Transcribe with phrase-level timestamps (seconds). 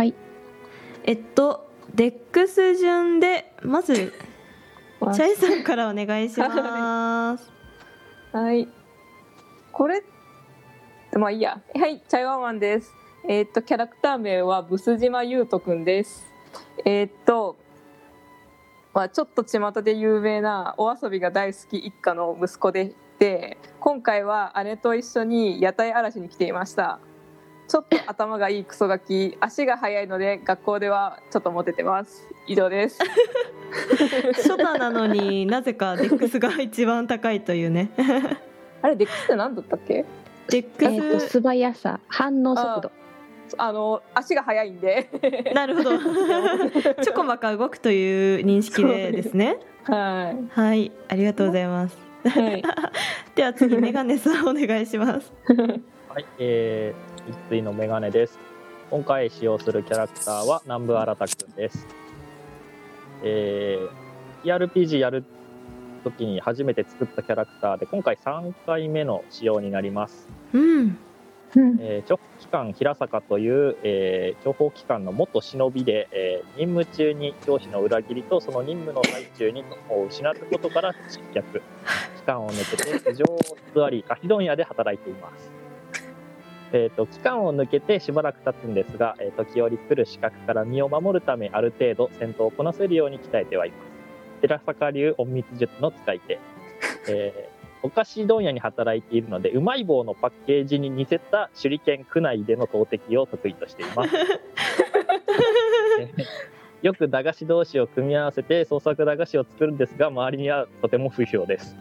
[0.00, 0.14] はい
[1.04, 7.52] えっと DEX 順でまずチャイさんからお願いします
[8.32, 8.66] はい。
[9.72, 10.02] これ、
[11.18, 11.60] まあいいや。
[11.74, 12.94] はい、チャイワンワンです。
[13.28, 16.32] えーっと、キャラクター名はブス島優斗くんです。
[16.86, 17.58] えーっと、
[18.94, 27.00] まあちょっと巷で有名なお遊びが大好き一家の息子でして、今回は姉と一緒に屋台嵐に来ていました。
[27.70, 32.26] ちょっと頭がいいクソガキ、足が速いので学校ではちょっとモテてます。
[32.48, 32.98] 以上です。
[34.34, 37.92] ショタなのになぜか DEX が一番高いというね
[38.82, 40.04] あれ、 DEX って何だったっけ？
[40.48, 42.90] デックえー、素早さ反応速度
[43.56, 45.08] あの、足が速いんで。
[45.54, 45.90] なるほど
[47.04, 50.60] ちょこまか動くという認識でですねはい。
[50.60, 52.64] はいありがとうございますはい。
[53.36, 55.32] では次メガネさんお願いします
[56.12, 58.38] はい、えー、一対のメガネです。
[58.90, 61.86] 今回使用するキャラクターは南部新くんです。
[63.22, 65.24] えー、ERPG やる
[66.04, 70.28] 時に初めて作ったキャラクターで、今回3回目の使用になります。
[70.52, 70.98] うん
[71.56, 81.62] うんえー、諜報機関平坂という、えー、諜報機関の元忍びで、えー任務中に上司の裏切りとその任務の最中にを失ったことから失脚
[82.16, 83.38] 期間を抜けて苦情を
[83.74, 85.59] 偽り菓子問屋で働いています。
[86.72, 93.80] えー、と期間を抜けてしばらく経つんですが、えー時折来る資格から身を守るためある程度戦闘をこなせるように鍛えてはいます。
[94.42, 96.38] 寺坂流隠密術の使い手、
[97.08, 104.14] えーお菓子問屋に働いているのでうまい棒のパッケージに似せた手裏剣区内での投擲を得意としています。
[106.00, 106.24] えー
[106.82, 111.76] よく駄菓子同士を組み合わせて創作駄菓子を作るんですが周りにはとても不評です。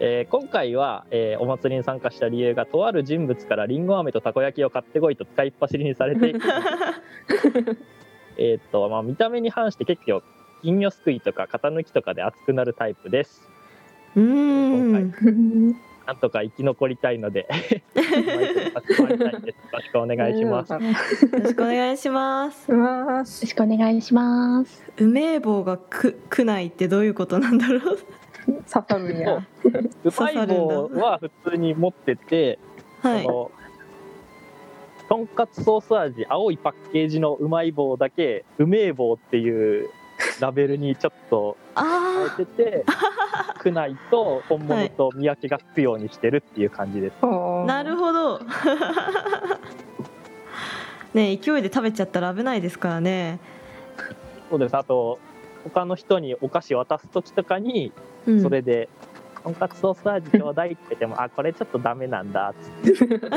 [0.00, 6.34] えー今回は、えーお祭りに参加した理由がとある人物からりんご飴とたこ焼きを買ってこいと使いっ走りにされて
[8.36, 10.22] えーっと、まあ、見た目に反して結構
[10.62, 13.48] 金魚すくいとか型抜きとかで熱くなるタイプです。
[14.16, 15.74] うーん。
[16.06, 17.48] なんとか生き残りたいので。
[17.94, 18.00] よ
[19.72, 20.72] ろしくお願いします。
[20.72, 20.78] よ
[21.32, 22.72] ろしくお願いします。
[22.72, 24.82] まよろしくお願いします。
[24.98, 27.98] うめえ棒がく区内ってどういうことなんだろう
[28.44, 29.36] 刺さるんや。
[29.36, 29.42] う。
[30.18, 32.58] まい棒は普通に持ってて、
[33.02, 33.22] はい。
[33.22, 33.50] その
[35.08, 39.90] とんかつソース味青いパッケージのうまい棒だけうめえ棒っていう
[40.40, 42.84] ラベルにちょっとあ変えてて
[43.58, 47.14] 区内と本物と見分けがつくようにしてるっていう感じです。
[47.22, 48.40] あなるほど。
[51.14, 53.38] ね勢いで食べちゃったら危ないですからね。
[54.50, 54.76] そうです。
[54.76, 55.18] あと
[55.64, 57.92] 他の人にお菓子渡す時とかに
[58.26, 58.42] うん。
[58.42, 58.88] それで、
[59.42, 62.54] とんかつソース味ちょうだいって言っても、あこれちょっとダメなんだっ
[62.92, 63.20] つって。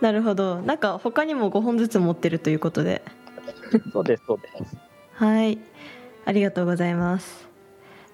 [0.00, 0.60] なるほど。
[0.60, 3.02] なんか他にも5本ずつ持ってるということで。
[3.92, 4.76] そうですそうです。
[5.14, 5.58] はい。
[6.26, 7.48] ありがとうございます。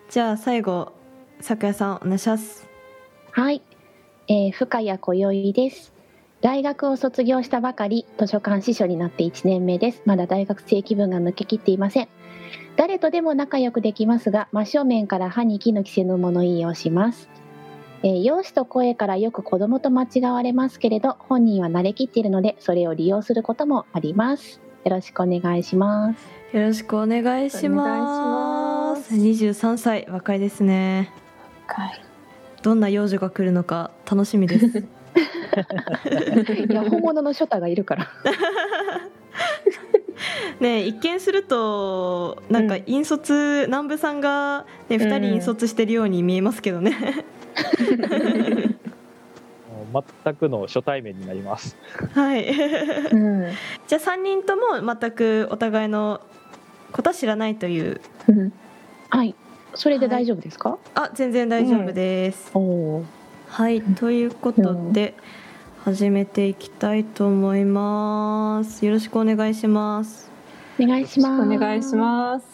[0.08, 0.92] じゃあ最後
[1.40, 2.68] 咲夜さんお願いします。
[3.32, 3.62] はい、
[4.28, 5.89] えー、深谷今宵です
[6.40, 10.02] 大学を卒業したばかり図書館司書になって1年目です。
[10.06, 12.08] まだ大学生気分が抜けきっていません。
[12.76, 17.28] 誰とでも仲良くできますが真正面から歯に衣の着せぬ物言いをします、
[18.02, 24.60] えー容姿と声からよく子供と間違われますけれど本人は慣れきっているのでそれを利用することもあります。
[24.84, 26.56] よろしくお願いします。
[26.56, 29.14] よろしくお願いします。
[29.14, 31.12] 23歳若いですね。
[32.62, 34.99] どんな幼女が来るのか楽しみです
[36.70, 38.08] いや本物のショタがいるから。
[40.60, 46.94] ね一見するとなんか引率、南部さんが、ね、2人引率してるように見えますけどね、
[50.24, 51.76] 全くの初対面になります。
[52.14, 52.50] はい。
[52.50, 53.50] うん。
[53.86, 54.62] じゃあ3人とも
[55.00, 56.20] 全くお互いの
[56.92, 58.00] ことは知らないという。
[59.08, 59.34] はい。
[59.74, 63.04] それで大丈夫ですか、あ全然大丈夫です、おお
[63.48, 65.14] はいということで
[65.84, 68.84] 始めていきたいと思います。
[68.84, 70.30] よろしくお願いします。
[70.78, 71.42] お願いします。
[71.42, 72.46] お願いします。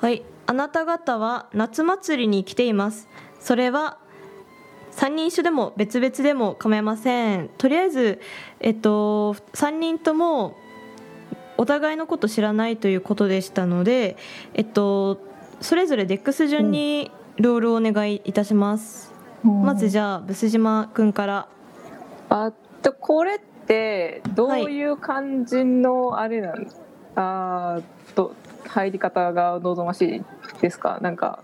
[0.00, 0.22] はい。
[0.46, 3.08] あなた方は夏祭りに来ています。
[3.40, 3.98] それは
[4.92, 7.50] 3人一緒でも別々でも構いません。
[7.58, 8.20] とりあえず
[8.60, 10.56] えっと3人とも
[11.58, 14.16] お互いのこと知らないということでしたので
[14.54, 15.20] えっと
[15.60, 19.12] それぞれデックス順にロールをお願いいたします、
[19.42, 21.48] まずじゃあブス島くんから。
[22.32, 26.66] あとこれってどういう感じのあれなん、
[27.16, 28.34] あーと
[28.66, 30.24] 入り方が望ましい
[30.60, 30.98] ですか？
[31.00, 31.42] なんか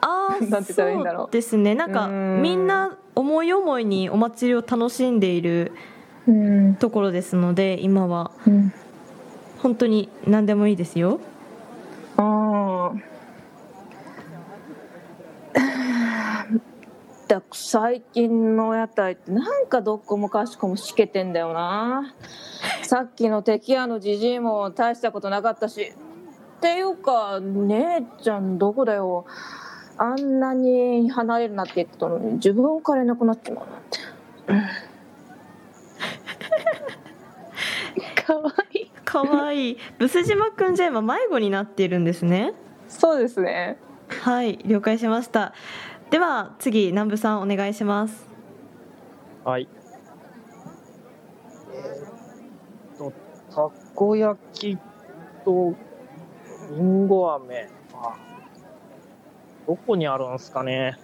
[0.00, 1.22] あーなんて言ったらいいんだろう。
[1.24, 1.74] そうですね。
[1.74, 5.72] なんかみんな思い思いにお祭りを楽しんでいる
[6.26, 6.74] うん。
[6.76, 8.30] ところですので今は。
[8.46, 8.72] うん。
[9.58, 11.20] 本当に何でもいいですよ。
[12.16, 12.92] ああ
[17.26, 22.14] だ最近の屋台ってなんかどっこもかしこもしけてんだよな。
[22.82, 25.92] さっきの敵屋のじじいも大したことなかったし。
[26.58, 29.26] っていうか姉ちゃんどこだよ。
[29.96, 33.98] あんなに離れるなって言ってたのに自分からいなくなっちまうなんて。
[38.26, 38.90] かわいい。
[39.04, 39.78] かわいい。
[39.98, 42.54] ブス島くんじゃ今迷子になっているんですね。
[42.88, 43.78] そうですね。
[44.08, 45.54] はい了解しました
[46.14, 48.24] では次南部さんお願いします
[49.44, 49.66] はい。
[51.72, 53.12] えーっと、
[53.52, 54.78] たこ焼き
[55.44, 55.74] と
[56.70, 57.68] りんご飴。
[57.94, 58.16] あ
[59.66, 60.96] どこにあるんすかね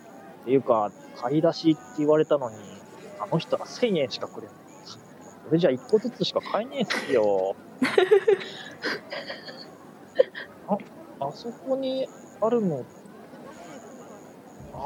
[0.43, 2.57] っていうか、買い出しって言われたのに、
[3.19, 4.57] あの人は1000円しかくれない。
[4.85, 4.97] そ
[5.53, 7.57] れじゃ1個ずつしか買えねえっすよ。
[10.69, 10.79] あ、
[11.19, 12.09] あそこに
[12.41, 12.87] あるの、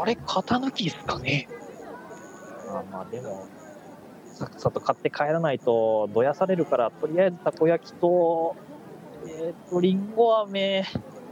[0.00, 1.48] あれ、型抜きっすかね？
[2.68, 3.46] まあまあでも、
[4.32, 8.56] さっさと買って帰らないとどやされるから、とりあえずたこ焼きと、
[9.26, 10.84] えっ、と、りんご飴、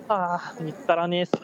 [0.09, 1.33] ああ、見つからねえっす。
[1.37, 1.39] っ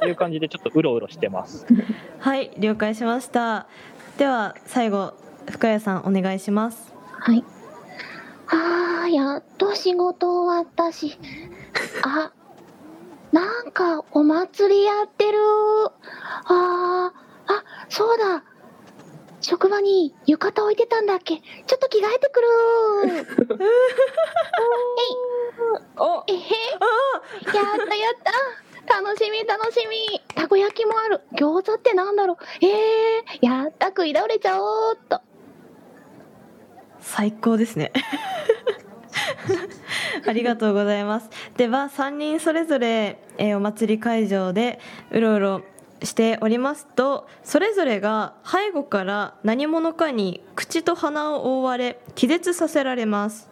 [0.00, 1.66] ていう感じでちょっとうろうろしてます。
[2.18, 3.66] はい了解しました。
[4.18, 5.14] では最後
[5.50, 6.92] 深谷さんお願いします。
[7.12, 7.44] はい。
[8.48, 11.18] あーやっと仕事終わったし。
[12.02, 12.32] あ
[13.32, 15.38] なんかお祭りやってる。
[16.44, 18.44] あーあそうだ。
[19.40, 21.38] 職場に浴衣置いてたんだっけ。
[21.38, 22.46] ちょっと着替えてくる。
[25.96, 26.24] お。
[26.28, 26.36] えへ。
[26.36, 28.32] やったやった。
[29.00, 30.20] 楽しみ楽しみ。
[30.34, 31.22] たこ焼きもある。
[31.32, 32.36] 餃子ってなんだろう。
[32.64, 35.20] えー、やった食い倒れちゃおうっと。
[37.00, 37.92] 最高ですね
[40.26, 41.30] ありがとうございます。
[41.56, 44.78] では3人それぞれ、えーお祭り会場で
[45.10, 45.62] うろうろ
[46.02, 53.50] しておりますとそれぞれが背後から何者かに口と鼻を覆われ気絶させられます。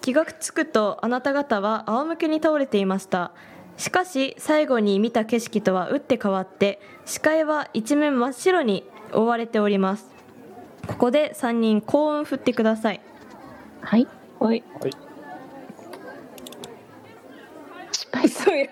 [0.00, 3.32] 気がつくとあなた方は仰向けに倒れていました。
[3.76, 10.06] しかし最後に見た景色とは打って変わって視界は一面真っ白に覆われております。
[10.86, 13.00] ここで3人幸運振ってください。
[13.86, 14.06] はい。
[14.40, 14.64] はい。
[14.80, 14.90] はい。
[17.92, 18.70] 失敗嘘やろ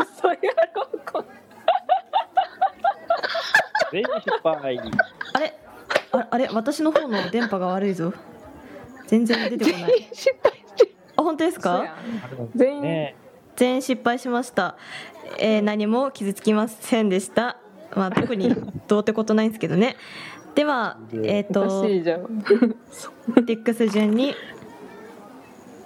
[0.00, 0.34] 嘘や
[0.74, 1.24] ろこ
[3.92, 4.78] 全員失敗。
[5.34, 5.54] あれ？
[6.12, 6.48] ああれ？
[6.50, 8.14] 私の方の電波が悪いぞ。
[9.06, 10.08] 全然出てこない。
[10.14, 10.52] 失敗
[11.16, 11.82] あ本当ですか？
[11.82, 11.88] ん。
[12.56, 12.82] 全員。
[12.82, 13.16] ね
[13.54, 14.76] 全員失敗しました、
[15.38, 17.58] えー何も傷つきませんでした。
[17.94, 18.56] まあ特に
[18.88, 19.96] どうってことないんですけどね
[20.54, 21.94] ではえっ、とデ
[23.56, 24.34] ックス順に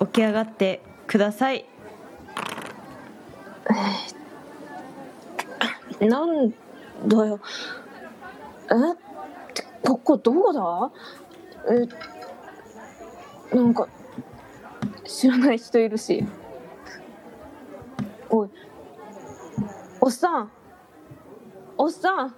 [0.00, 1.64] 起き上がってください。
[6.00, 7.40] なんだよ。
[8.68, 8.72] え？
[9.82, 10.90] ここどこだ？
[13.52, 13.56] え？
[13.56, 13.88] なんか
[15.04, 16.26] 知らない人いるし。
[18.28, 18.50] おい。
[20.00, 20.50] おっさん。
[21.78, 22.26] おっさん。
[22.26, 22.34] あ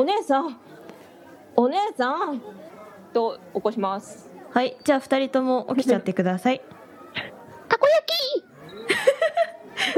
[0.00, 0.56] お姉さん。
[1.56, 2.40] お姉さん。
[3.12, 4.30] と起こします。
[4.50, 4.78] はい。
[4.82, 6.62] じゃあ2人とも起きちゃってください。
[7.68, 8.44] たこ焼き。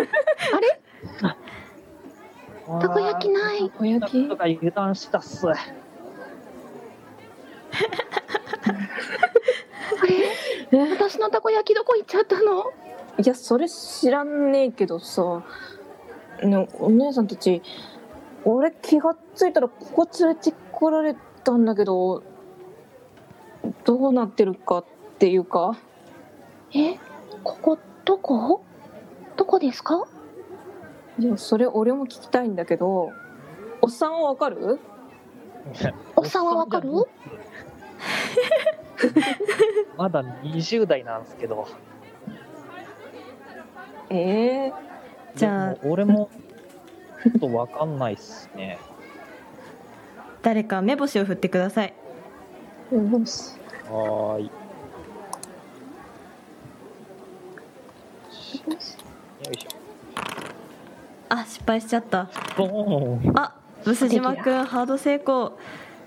[0.57, 0.81] あれ？
[2.81, 3.71] たこ焼きない。
[3.71, 4.29] たこ焼き？
[4.29, 5.49] とか油断したっす。
[5.49, 5.55] あ
[10.73, 10.89] れ？
[10.99, 12.73] 私のたこ焼きどこ行っちゃったの？
[13.23, 15.45] いやそれ知らんねえけどさ。
[16.43, 17.63] ねお姉さんたち
[18.45, 22.23] 俺気がついたらここ連れてこられたんだけど
[23.85, 24.85] どうなってるかっ
[25.19, 25.77] ていうか。
[26.75, 26.97] え？
[27.45, 27.79] ここ？
[28.05, 28.65] どこ？
[29.37, 30.07] どこですか？
[31.19, 33.11] いやそれ俺も聞きたいんだけど
[33.81, 34.81] おっさんはわかる？
[36.17, 36.91] 奥さんはわかる？
[39.97, 41.69] まだ20代なんですけど。
[44.11, 44.73] ええ
[45.37, 45.77] じゃあ。
[45.85, 46.29] 俺も
[47.23, 48.79] ちょっとわかんないっすね。
[50.43, 51.95] 誰か目星を振ってください
[52.93, 53.55] よし
[53.89, 54.45] はーい。
[54.47, 54.51] よ
[59.53, 59.67] いし
[61.29, 62.29] あ失敗しちゃった。
[63.35, 65.59] あブス島くんハード成功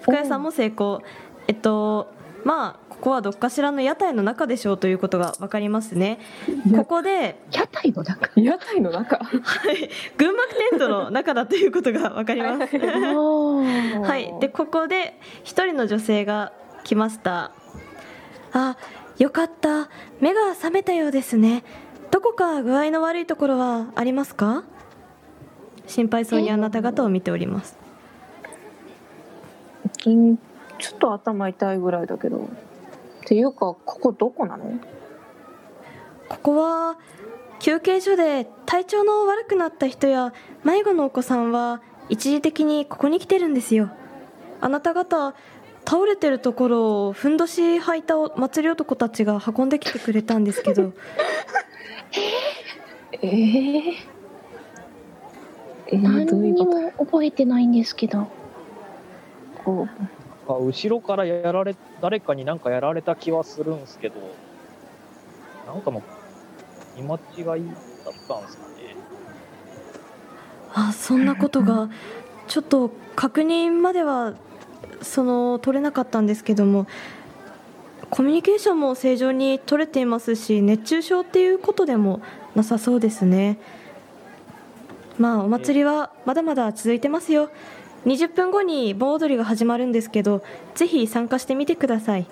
[0.02, 1.02] 深谷さんも成功
[1.48, 2.14] えっと
[2.46, 6.20] まあここはどっかしらの屋台の中でしょうということが分かりますね。
[6.72, 8.30] やここで、屋台の中？
[8.40, 9.18] 屋台の中？
[9.18, 9.32] は
[9.72, 12.78] い、群馬テントの中だということが分かります。
[12.78, 17.52] ははい、でここで一人の女性が来ました。
[18.54, 18.78] あ
[19.18, 19.90] よかった。
[20.22, 21.64] 目が覚めたようですね。
[22.12, 24.64] どこか具合の悪いところはありますか？
[25.88, 27.76] 心配そうにあなた方を見ております。
[30.06, 30.40] うん
[30.80, 32.38] ちょっと頭痛いぐらいだけど。
[32.38, 34.80] っていうかここどこなの？
[36.30, 36.98] ここは
[37.60, 43.90] 休憩所で体調の悪くなった人や迷子のお子さんは一時的にここに来てるんですよ。
[44.62, 45.34] あなた方
[45.88, 50.94] 倒れてるところをふんどし履いた祭り男たちが運んできてくれたんですけど。
[53.22, 53.94] えー、
[55.88, 58.20] えー、何にも覚えてないんですけど。
[58.20, 58.28] と
[59.64, 59.88] こ
[60.54, 64.16] あ後ろからやられ誰かになんかやられた気はするんですけど
[65.66, 66.04] なんかの
[66.96, 67.58] 見間違いだっ
[68.28, 68.96] たんですかね。
[70.74, 71.90] あそんなことが
[72.48, 74.34] ちょっと確認までは
[75.02, 76.86] その取れなかったんですけども
[78.10, 82.22] コミュニケーションも正常に取れていますし熱中症っていうことでも
[82.56, 83.58] なさそうですね。
[85.18, 87.50] まあお祭りはまだまだ続いてますよ
[88.06, 90.44] 20分後に盆踊りが始まるんですけど
[90.76, 92.26] ぜひ参加してみてください。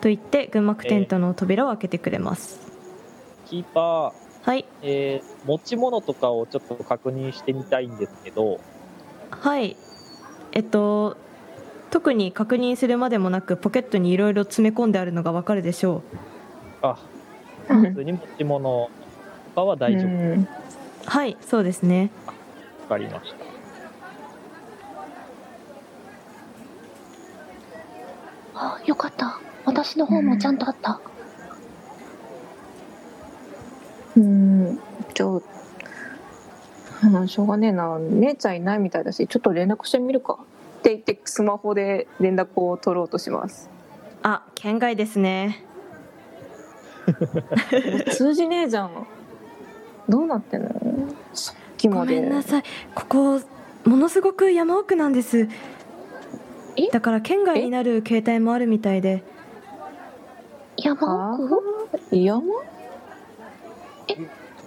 [0.00, 2.60] と言って群幕テントの扉を開けてくれます。
[3.46, 4.64] キーパー、はい。
[4.82, 8.60] えー持ち物とかをちょっと確認してみたいんですけど。
[9.30, 9.76] はい。
[10.52, 11.16] えっと
[11.90, 16.02] 特に確認するまでもなくポケットにいろいろ詰め込んであるのがわかるでしょ
[16.80, 16.96] あ
[17.68, 18.88] う普通に持ち物
[19.54, 20.46] とかは大丈夫。
[21.04, 22.10] はいそうですね。
[22.88, 23.41] かりました
[28.64, 29.40] あよかった。
[29.64, 31.00] 私の方もちゃんとあった、
[34.16, 34.78] うん。
[35.14, 35.28] じゃあ
[37.04, 37.98] うんしょうがねえな。
[37.98, 40.38] 姉ちゃんいないみたいだしちょっと連絡してみるか。
[40.80, 43.70] って言ってスマホで連絡を取ろうとします。
[44.22, 45.64] あ県外ですね。
[48.12, 49.06] 通じねえじゃん。
[50.08, 50.70] どうなってんの？
[51.34, 52.20] さっきごまで。
[52.20, 52.62] めんなさい。
[52.94, 53.40] ここ
[53.84, 55.38] ものすごく山奥なんです。
[55.40, 55.48] え
[56.92, 59.22] だから県外になる携帯もあるみたいで。
[60.76, 61.62] 山奥？
[62.10, 62.42] 山？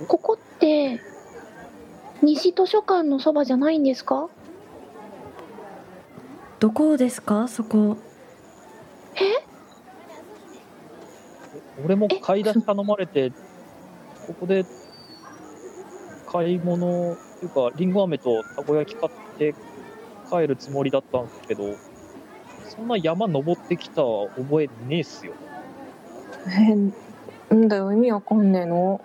[0.07, 1.01] ここって
[2.21, 4.29] 西図書館のそばじゃないんですか？
[6.59, 7.47] どこですか？
[7.47, 7.97] そこ。
[11.83, 13.31] 俺も買い出し頼まれて
[14.27, 14.65] ここで
[16.27, 19.53] 買い物っていうかりんご飴とたこ焼き買って
[20.29, 21.75] 帰るつもりだったんですけど
[22.69, 24.01] そんな山登ってきた
[24.37, 25.33] 覚えねえっすよ。
[27.51, 29.01] えんだよ意味わかんねえの？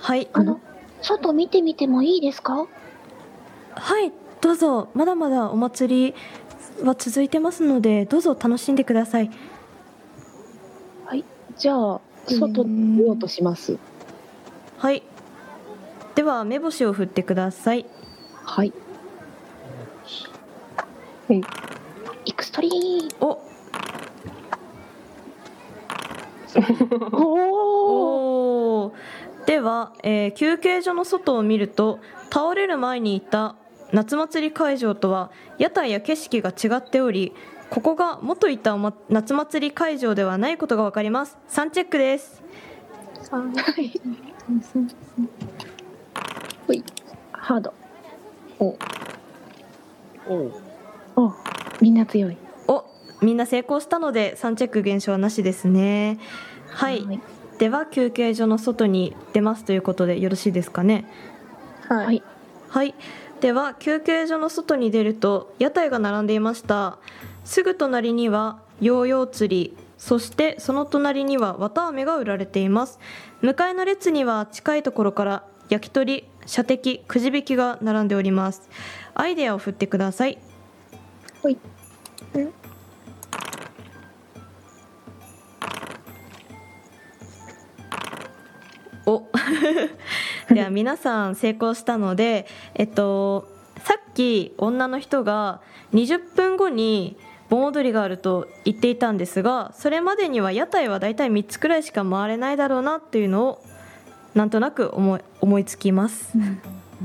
[0.00, 0.28] はい。
[0.32, 0.60] あの
[1.00, 2.66] 外見てみてもいいですか？
[3.74, 4.88] はいどうぞ。
[4.94, 6.14] まだまだお祭り
[6.84, 9.30] は続いてますのでどうぞ楽しんでください。
[11.58, 13.78] じゃあ外に出ようとします。
[14.78, 15.02] はい。
[16.14, 17.84] では目星を振ってください。
[18.42, 18.72] はい
[21.28, 21.40] はい。
[22.26, 23.24] エクストリー。
[23.24, 23.40] お。
[27.12, 28.94] おお
[29.46, 31.98] では、えー休憩所の外を見ると
[32.30, 33.56] 倒れる前にいた
[33.92, 37.32] 夏祭り会場とは屋台や景色が違っており
[37.70, 41.38] ここが元いたおま夏祭り会場ではないことが分かります。
[41.48, 42.42] 3チェックです。
[43.30, 44.00] はい。
[46.66, 46.84] ほい。
[47.32, 47.72] ハード。
[48.58, 50.61] おう
[51.16, 51.32] お
[51.80, 52.36] みんな強い。
[52.68, 52.84] お
[53.20, 56.18] みんな成功したので3チェック減少はなしですね。
[56.68, 57.06] はい。
[57.58, 61.04] では休憩所の外に出ますということでよろしいですかね？
[61.88, 62.22] はい、はい。
[62.68, 62.94] はい。
[63.40, 66.98] では休憩所の外に出ると屋台が並んでいました。
[67.44, 69.76] すぐ隣にはヨーヨー釣り。
[69.98, 72.98] そしてその隣には綿あめが売られています。
[73.40, 78.68] 向かいの列には近いところから焼き鳥射的くじ引きが並んでおります。
[79.14, 80.38] アイデアを振ってください
[81.42, 81.58] はい。
[89.06, 89.24] お。
[90.54, 93.48] では皆さん成功したのでえっと
[93.84, 95.60] さっき女の人が
[95.92, 97.16] 20分後に
[97.48, 103.64] 盆踊りがあると言っていたんですがそれまでには屋台はだいたい3つくらいしか回れないだろうなっていうのを
[104.34, 106.32] なんとなく思い思いつきます。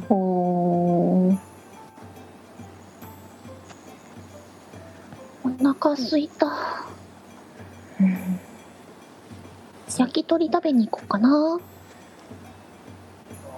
[0.09, 1.46] おー
[5.61, 6.47] 腹すいた。
[9.97, 11.59] 焼き鳥食べに行こうかな。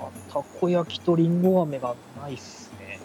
[0.02, 3.00] あたこ焼きとりんご飴がないっすね。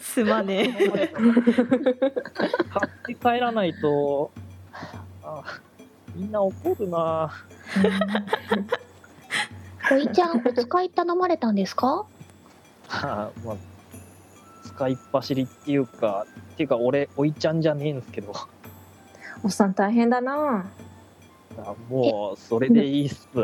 [0.00, 1.28] すまねえ買
[2.86, 4.30] って帰らないと、
[5.22, 5.42] あ
[6.14, 7.30] みんな怒るな。
[9.92, 12.06] おいちゃん、お使い頼まれたんですか？
[12.88, 13.56] あまあ、
[14.80, 18.32] 使いっ走りっていうか、っていうか俺、おいちゃんじゃねえんすけど、
[19.44, 20.64] おっさん大変だな
[21.58, 23.28] あもう、それでいいっす。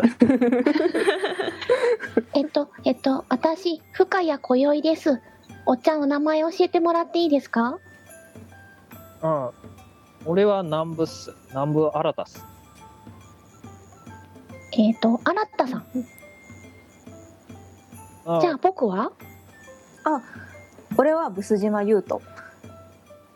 [2.33, 5.21] えっと、えっと、私、深谷今宵です。
[5.67, 7.79] おっちゃん、お名前教えてもらっていいですか？
[9.23, 9.51] うん。
[10.25, 11.35] 俺は南部っす。
[11.51, 12.43] 南部新たっす。
[14.73, 15.85] えっと、新田さん。
[18.25, 19.13] あじゃあ、僕は？
[20.99, 22.25] 俺はブス島優斗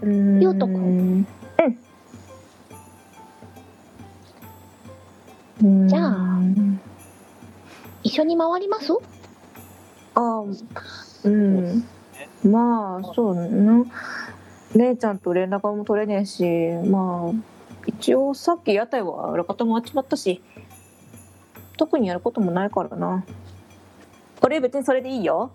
[0.02, 1.26] 優優斗くん。
[5.62, 5.88] うん。
[5.88, 6.40] じゃあ
[8.02, 8.92] 一緒に回ります？
[10.14, 10.42] あ
[11.24, 11.84] うん。
[12.42, 13.84] まあそうな
[14.74, 16.44] 姉ちゃんと連絡も取れねえし
[16.88, 17.36] まあ
[17.86, 20.42] 一応さっき屋台は裏方も集まったし
[21.76, 23.24] 特にやることもないからな。
[24.40, 25.50] 俺別にそれでいいよ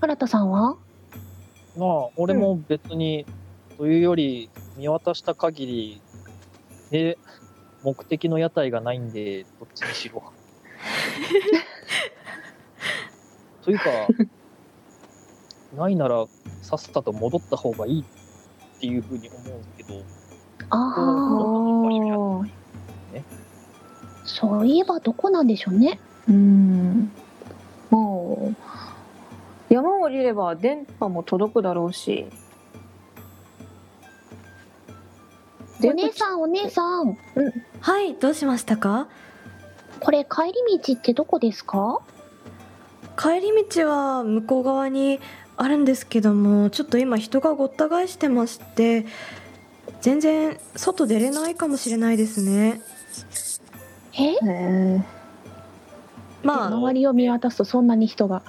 [0.00, 0.76] 新田さんは？
[1.76, 3.26] まあ、俺も別に、
[3.76, 6.00] というより、見渡した限り、
[6.90, 7.18] で、
[7.82, 10.22] 目的の屋台がないんで、どっちにしろ。
[13.62, 13.84] というか、
[15.76, 16.26] ないなら、
[16.62, 18.04] さっさと戻った方がいいっ
[18.80, 20.02] ていうふうに思うんですけど、
[20.70, 22.50] ああ、おー
[24.24, 25.98] そういえばどこなんでしょうね。
[26.28, 27.10] うん。
[27.90, 28.56] もう
[29.70, 32.26] 山を降りれば電波も届くだろうし。
[35.82, 37.16] お姉さん、お姉さん、
[37.80, 39.08] はいどうしましたか？
[40.00, 42.02] これ帰り道ってどこですか？
[43.16, 45.20] 帰り道は向こう側に
[45.56, 49.06] あるんですけどもちょっと今人がごった返してまして
[50.00, 52.82] 全然外出れないかもしれないですね。
[54.18, 55.02] え？
[56.42, 58.42] まあ周りを見渡すとそんなに人が。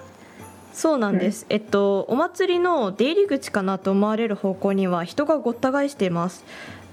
[0.74, 6.44] そうなんです、えっとお祭りの出入り口かなと思われる方向には人がごった返しています。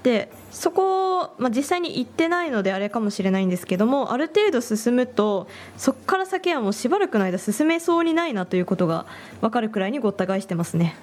[0.02, 9.06] でそこ、まあ、実際に行ってないのであれかもしれないんですけどもある程度進むとそこから先はもうしばらくの間進めそうにないなということが
[9.40, 10.94] 分かるくらいにごった返してますね。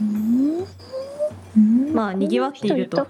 [0.00, 1.92] うん。
[1.92, 3.06] まあにぎわっていると。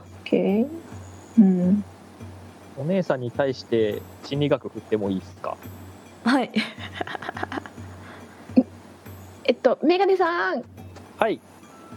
[2.78, 5.56] お姉さんに対して心理学振ってもいいですか？
[6.24, 6.50] はい
[9.44, 10.64] えっと、メガネさん、
[11.18, 11.40] はい。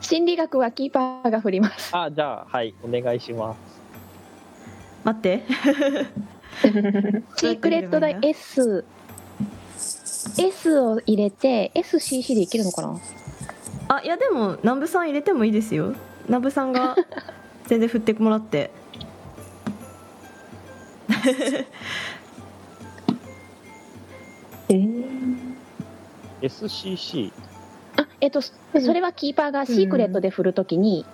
[0.01, 1.95] 心理学はキーパーが振ります。
[1.95, 3.59] あ、じゃあ、はい、お願いします。
[5.03, 5.43] 待って
[7.37, 8.83] シークレットダイ S。
[10.37, 12.99] S を入れて SCC でいけるのかな？
[13.87, 15.93] あいやでも南部さん入れてもいいですよ
[16.25, 16.95] 南部さんが
[17.67, 18.71] 全然振ってもらって
[24.69, 25.24] えー
[26.45, 27.31] SCC。
[27.97, 28.53] あ、えっと、そ
[28.93, 31.05] れはキーパーがシークレットで振るときに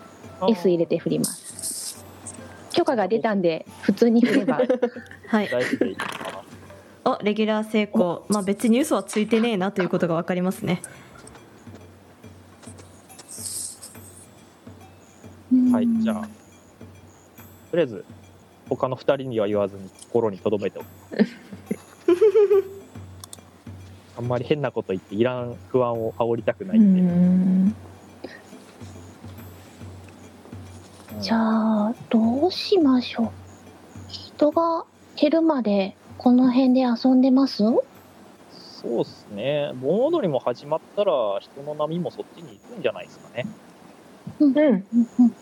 [0.49, 2.05] S 入れて振ります。
[2.73, 4.61] 許可が出たんで普通に振れば。
[5.27, 5.49] はい。
[7.03, 10.83] おレギュラー成功まあ別に嘘はついてねえなということが分かりますね
[15.71, 16.21] はい、じゃあ、
[17.71, 18.05] とりあえず、
[18.69, 20.87] 他の二人には言わずに心に留めておく。
[24.21, 27.01] あんまり変なこと言っていらん不安を煽りたくなういんで。
[27.01, 27.75] ん
[31.19, 31.37] じゃ
[31.87, 33.29] あ、どうしましょう。
[34.09, 37.57] 人が減るまでこの辺で遊んでます？
[37.57, 37.83] そ
[38.85, 39.71] うっすね。
[39.81, 43.47] 盆踊りも始まったら人の波もそっちに行くんじゃないですかね。
[44.39, 45.33] うんうんうん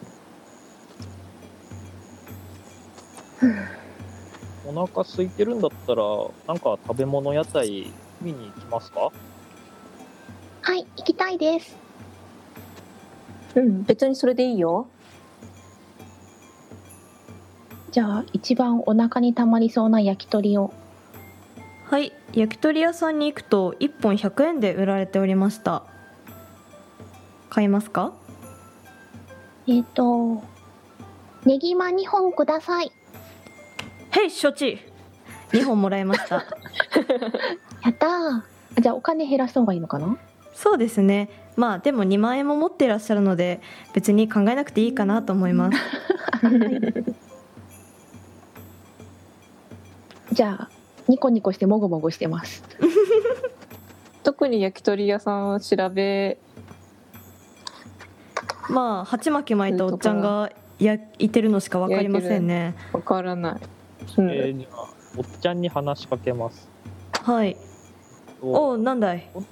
[4.67, 6.03] お腹空いてるんだったら、
[6.47, 9.11] なんか食べ物屋台見に行きますか？
[10.61, 11.77] はい、行きたいです。
[13.55, 14.87] うん別にそれでいいよ
[17.91, 20.71] じゃあ、一番お腹にたまりそうな焼き鳥を。
[21.89, 25.83] はい焼き鳥屋さんに行くと1本100円で売られておりました
[27.49, 28.13] 買いますか？
[29.67, 30.43] えっ、と、
[31.45, 32.91] ネギマ2本ください。
[34.11, 34.77] へい承知
[35.51, 36.43] 2本もらいました
[37.81, 38.81] やったー。
[38.81, 40.17] じゃあお金減らした方がいいのかな？
[40.53, 41.29] そうですね。
[41.55, 43.61] まあでも2万円も持っていらっしゃるので
[43.93, 45.77] 別に考えなくていいかなと思います。
[50.31, 50.69] じゃあ
[51.07, 52.63] ニコニコしてもごもごしてます。
[54.23, 56.37] 特に焼き鳥屋さんを調べ
[58.69, 62.75] まあ鉢巻き巻いたおっちゃんが焼いてるのしか分かりませんね。
[62.93, 63.61] わからない、
[64.17, 64.29] うん。
[64.29, 64.87] えーじゃあ
[65.17, 66.69] おっちゃんに話しかけます。
[67.23, 67.57] はい
[68.41, 69.29] おおうなんだい？
[69.33, 69.43] こ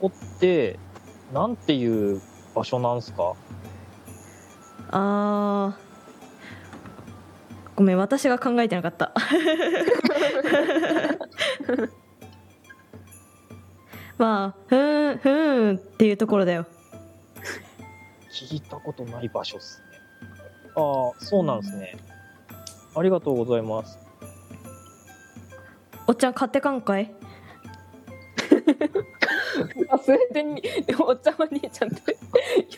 [0.00, 0.78] こって
[1.32, 2.20] なんていう
[2.54, 3.34] 場所なんすか？
[4.90, 5.84] あー。
[7.76, 9.12] ごめん私が考えてなかった。
[14.16, 16.66] まあふーんふーんっていうところだよ。
[18.32, 19.98] 聞いたことない場所っすね。
[20.76, 21.96] ああそうなんですね。
[22.96, 23.98] ありがとうございます
[26.06, 27.14] おっちゃん買ってかんかい？
[29.90, 30.62] 忘れてに
[30.98, 32.16] おっちゃんお兄ちゃんって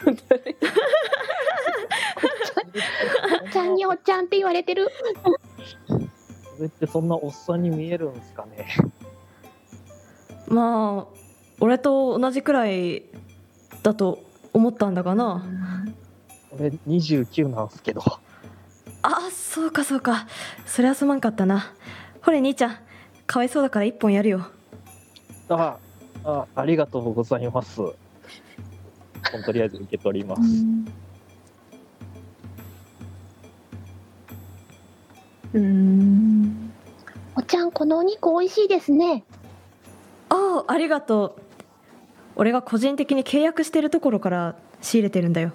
[0.04, 0.56] 呼んだね
[3.42, 4.88] おっちゃんにおっちゃんって言われてる。
[6.56, 8.68] それってそんなおっさんに見えるんですかね？
[10.48, 11.16] まあ
[11.60, 13.02] 俺と同じくらい
[13.82, 15.44] だと思ったんだがな。
[16.52, 18.02] 俺29なんすけど。
[19.02, 20.26] あそうかそうか。
[20.64, 21.72] それはすまんかったな。
[22.22, 22.76] ほれ兄ちゃん
[23.26, 24.46] かわいそうだから一本やるよ。
[25.48, 25.78] あ
[26.24, 27.76] あありがとうございます。
[27.76, 27.94] と
[29.52, 30.42] りあえず受け取ります、
[35.54, 36.72] うん。
[37.36, 39.24] おっちゃんこのお肉美味しいですね。
[40.28, 41.42] ああありがとう。
[42.36, 45.52] 俺が個人的に契約してるところから仕入れてるんだよ。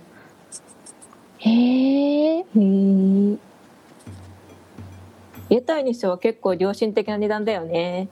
[1.39, 3.37] へえへえ
[5.51, 8.07] 屋台にしては結構良心的な値段だよね。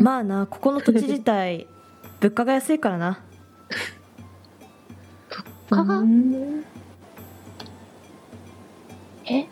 [0.00, 1.66] まあなここの土地自体
[2.20, 3.20] 物価が安いからな。
[5.70, 5.98] かが？
[5.98, 6.64] うん。
[9.26, 9.46] え？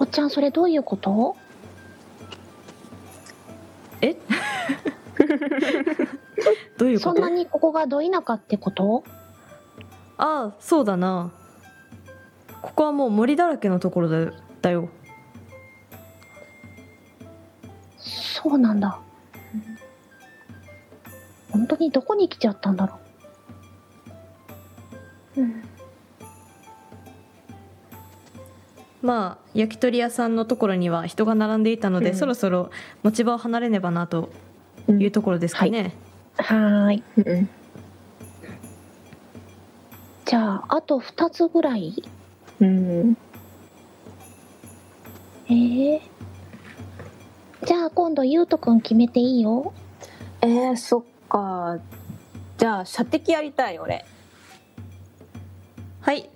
[0.00, 1.36] おっちゃんそれどういうこと？
[4.00, 4.16] え？
[6.78, 7.12] どういうこと？
[7.14, 9.04] そんなにここがど田舎ってこと？
[10.16, 11.30] ああそうだな。
[12.62, 14.32] ここはもう森だらけのところだ
[14.62, 14.88] だよ
[18.02, 18.98] そうなんだ。
[21.50, 22.98] 本当にどこに来ちゃったんだろ
[25.36, 25.40] う。
[25.40, 25.62] うん。
[29.02, 32.16] まあ焼き鳥屋さんのところには人が並んでいたので、うん。
[32.16, 32.70] そろそろ
[33.02, 34.30] 持ち場を離れねばなと
[34.88, 35.94] いうところですかね、
[36.36, 37.02] はーい。
[37.18, 37.48] うん
[40.24, 42.02] じゃああと2つぐらい？
[42.60, 43.16] うん。
[45.46, 46.00] えー、
[47.64, 49.72] じゃあ今度ゆうとくん決めていいよ。
[50.40, 51.78] えー、そっか。
[52.58, 54.04] じゃあ射的やりたい俺。
[56.00, 56.28] はい。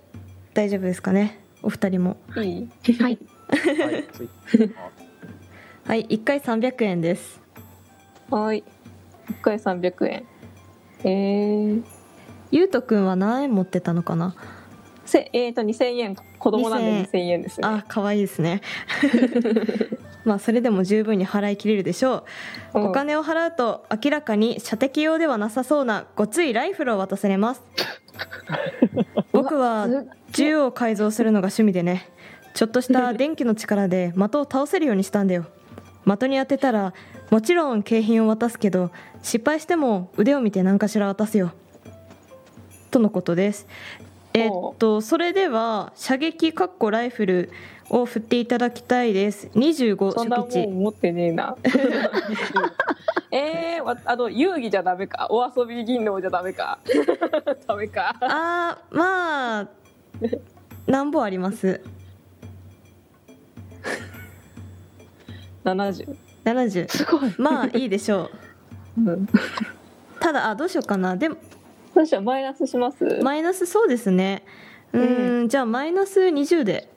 [0.53, 1.39] 大丈夫ですかね？
[1.61, 2.17] お二人も。
[2.37, 2.69] いい？
[2.93, 3.19] はい。
[3.49, 4.05] はい。
[5.85, 6.05] はい。
[6.05, 7.41] 1回300円です。
[8.31, 8.63] はい。
[9.29, 10.23] 1回300円。
[11.03, 11.83] えー、
[12.51, 14.33] ゆうとくんは何円持ってたのかな？
[15.05, 16.15] せえーと2000円。
[16.39, 17.67] 子供なんで2000 2000円ですね。
[17.67, 18.61] あ可愛いですね
[20.27, 22.25] まあそれでも十分に払い切れるでしょ
[22.73, 22.83] う、う。
[22.83, 27.63] んお金を払うと明らかに射的用ではなさそうなごついライフルを渡されます。
[29.31, 29.87] 僕は
[30.31, 32.09] 銃を改造するのが趣味でね。
[32.53, 35.45] ちょっとした電気の力で的を倒せるようにしたんだよ。
[36.05, 36.93] 的に当てたら
[37.29, 41.53] もちろん景品を渡すけど失敗しても腕を見て何かしら渡すよ。
[42.91, 43.67] とのことです。
[44.33, 47.51] えーっとそれでは射撃かっこライフル
[47.89, 49.47] を振っていただきたいです。
[49.55, 50.49] 25そんなもん
[50.83, 51.55] 持ってねえな。
[53.31, 55.27] えー、わあの遊戯じゃダメか？
[55.29, 56.79] お遊び技能じゃダメか？
[57.67, 58.15] ダメか？
[58.21, 59.67] あーまあ
[60.87, 61.81] 何本あります
[65.63, 67.33] ？70 70すごい。
[67.37, 68.29] まあいいでしょ
[68.97, 69.01] う。
[69.01, 69.27] うん。
[70.19, 71.15] ただあどうしようかな。
[71.17, 71.35] でも
[71.93, 73.03] どうしようマイナスします？
[73.21, 74.43] マイナスそうですね。
[74.93, 76.89] うーんじゃあマイナス20で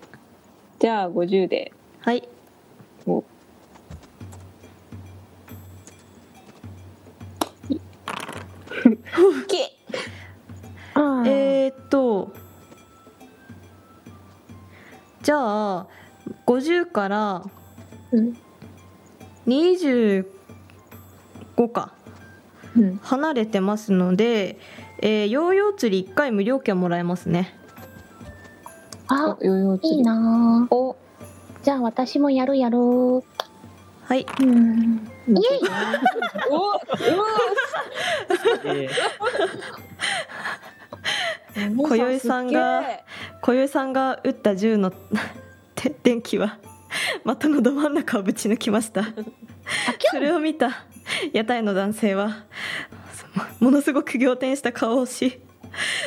[0.80, 1.72] じゃあ50で。
[2.00, 2.26] はい。
[3.06, 3.22] お。
[11.26, 12.32] えー、っと。
[15.22, 15.86] じゃあ
[16.46, 17.44] 50から
[18.12, 18.36] うん。
[19.46, 20.24] 25
[21.70, 21.92] か。
[22.74, 22.96] うん。
[23.02, 24.58] 離れてますので、
[25.00, 27.59] えーヨーヨー釣り1回無料券もらえますね
[29.12, 30.66] あヨーいいな。
[30.70, 30.96] ーお。
[31.62, 34.24] じゃあ私もやるやるはい。
[34.40, 35.10] うん。
[35.28, 35.38] イエイ。
[36.50, 36.80] おう
[38.64, 38.90] えー
[41.76, 42.84] お小宵さんが
[43.42, 44.92] 小宵さんが撃った銃の
[45.74, 46.58] て電気は
[47.24, 49.04] 的のど真ん中をぶち抜きました。
[50.12, 50.84] それを見た
[51.32, 52.44] 屋台の男性は
[53.58, 55.40] ものすごく仰天した顔をし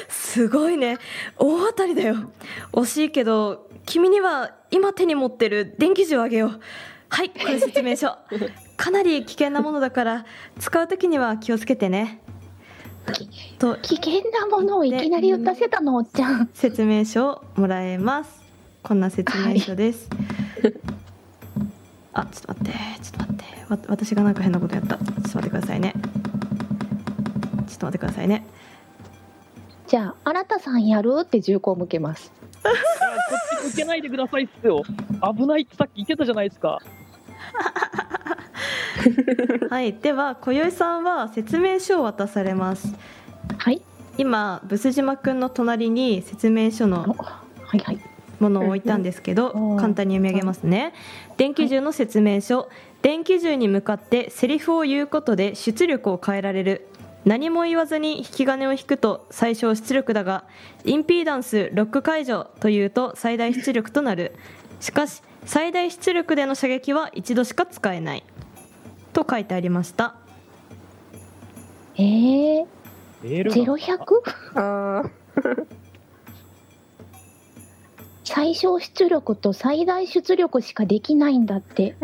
[0.09, 0.97] すごいね。
[1.37, 2.31] 大当たりだよ。
[2.71, 6.59] 惜しいけど君には今手に持ってる電気銃をあげよう。
[7.09, 8.15] はいこれ説明書。
[8.75, 10.25] かなり危険なものだから
[10.59, 12.21] 使う時には気をつけてね。
[13.59, 16.49] と危険なものをいきなり撃たせたのおっちゃん。
[16.53, 18.41] 説明書をもらえます。
[18.81, 20.09] こんな説明書です、
[22.11, 23.01] あちょっと待って。
[23.01, 23.43] ちょっと待って。
[23.69, 24.97] わ私がなんか変なことやった。
[24.97, 25.93] ちょっと待ってくださいね。
[27.67, 28.45] ちょっと待ってくださいね
[29.87, 31.13] じゃあ新田さんやる？
[31.21, 32.31] って銃口を向けます。
[32.63, 32.75] あこ
[33.57, 34.83] っち向けないでくださいっすよ。
[35.35, 36.79] 危ないってさっき言ってたじゃないですか。
[39.69, 42.93] はいでは小宵さんは説明書を渡されます。
[43.57, 43.81] はい。
[44.17, 47.41] 今ブス島くんの隣に説明書おのは
[47.73, 47.99] いはい。
[48.39, 50.93] ものを置いたんですけどうん簡単に読み上げますね。
[51.37, 52.69] 電気銃の説明書。
[53.01, 56.87] 電気銃に向かってセリフを言うことで出力を変えられる
[57.25, 60.43] 何も言わずに引き金を引くと最小出力だが
[60.83, 64.35] インピーダンスロック解除というと最大出力となる。
[64.79, 68.23] しかし最大出力での射撃は一度しか使えない。
[69.13, 70.15] と書いてありました。
[71.95, 72.65] えー、
[73.21, 73.55] メールが。
[73.55, 74.23] ゼロ百？
[74.55, 75.67] あー。
[78.25, 81.95] 最小出力と最大出力しかできないんだって。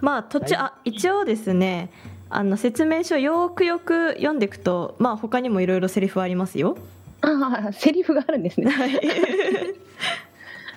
[0.00, 1.90] まあ途中あ一応ですね
[2.30, 6.78] あの説明書よくよく読んでいくとまあ他にもいろいろセリフはありますよ。
[7.22, 8.72] ああセリフがあるんですね。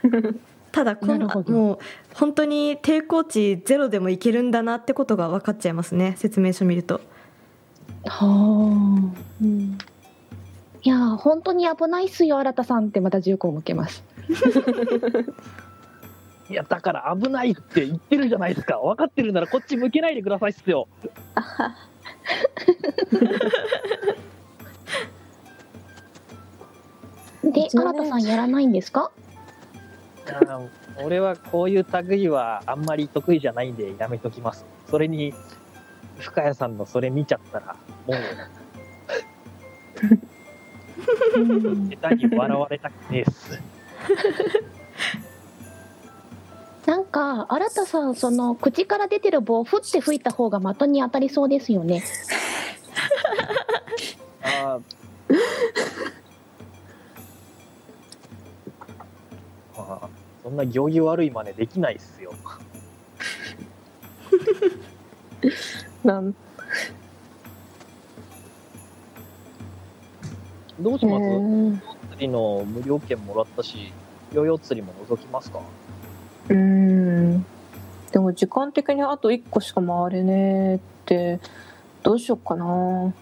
[0.73, 1.53] ただこなるほど。
[1.53, 1.79] もう
[2.15, 6.99] 本当に抵抗値ゼロでもいけるんだなってことが分かっちゃいますね説明書見ると。
[8.05, 8.27] はあ、
[9.41, 9.77] うん、
[10.81, 14.03] いやー本当に危ないっすよ新田さんってまた銃口を向けます
[16.53, 18.77] いやだから危ないって言ってるじゃないですか。
[18.77, 20.87] 分かってるならこっち向けないでくださいっすよ。
[27.43, 29.11] で新田さんやらないんですか？
[30.27, 30.69] あー
[31.03, 34.63] 俺はこういう類はあんまり得意じゃないんでやめときます。
[34.89, 35.33] それに
[36.19, 37.75] 深谷さんのそれ見ちゃったら
[38.07, 38.17] もう
[41.35, 43.59] うん 下手に笑われたくねえっす。
[46.85, 52.03] なんか新田さんその口から出てる棒を振って吹いた方が的に当たりそうですよね。
[54.43, 54.79] あ
[59.77, 60.09] あ
[60.43, 62.33] そんな行儀悪い真似できないっすよ。
[66.03, 66.35] なん。
[70.79, 71.79] どうします、えー。
[72.11, 73.93] 釣りの無料券もらったし、
[74.33, 75.61] ヨーヨー釣りも覗きますか？
[76.49, 77.45] うーん。
[78.11, 81.39] でも時間的にあと1個しか回れねえって
[82.03, 83.13] どうしよっかな。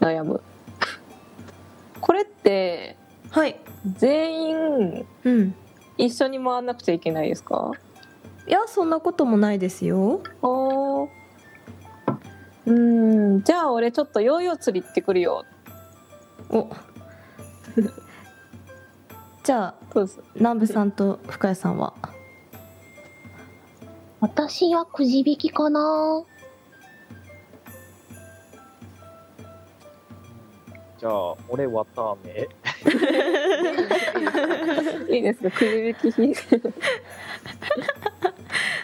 [0.00, 0.40] 悩む。
[2.00, 2.96] これって
[3.30, 3.58] はい。
[3.96, 5.54] 全員うん。
[5.98, 7.72] 一緒に回んなくちゃいけないですか？
[8.46, 10.22] いやそんなこともないですよ。
[10.42, 11.08] おー。
[12.66, 13.42] うーん。
[13.42, 15.44] じゃあ俺ちょっとヨーヨー釣り行ってくるよ。
[16.50, 16.68] お。
[19.42, 21.94] じゃあどうぞ南部さんと深谷さんは？
[24.20, 26.22] 私はくじ引きかな。
[31.00, 32.46] じゃあ、俺、わたあめ。
[35.16, 35.50] いいですね。
[35.50, 35.60] く
[36.10, 36.36] じ引き。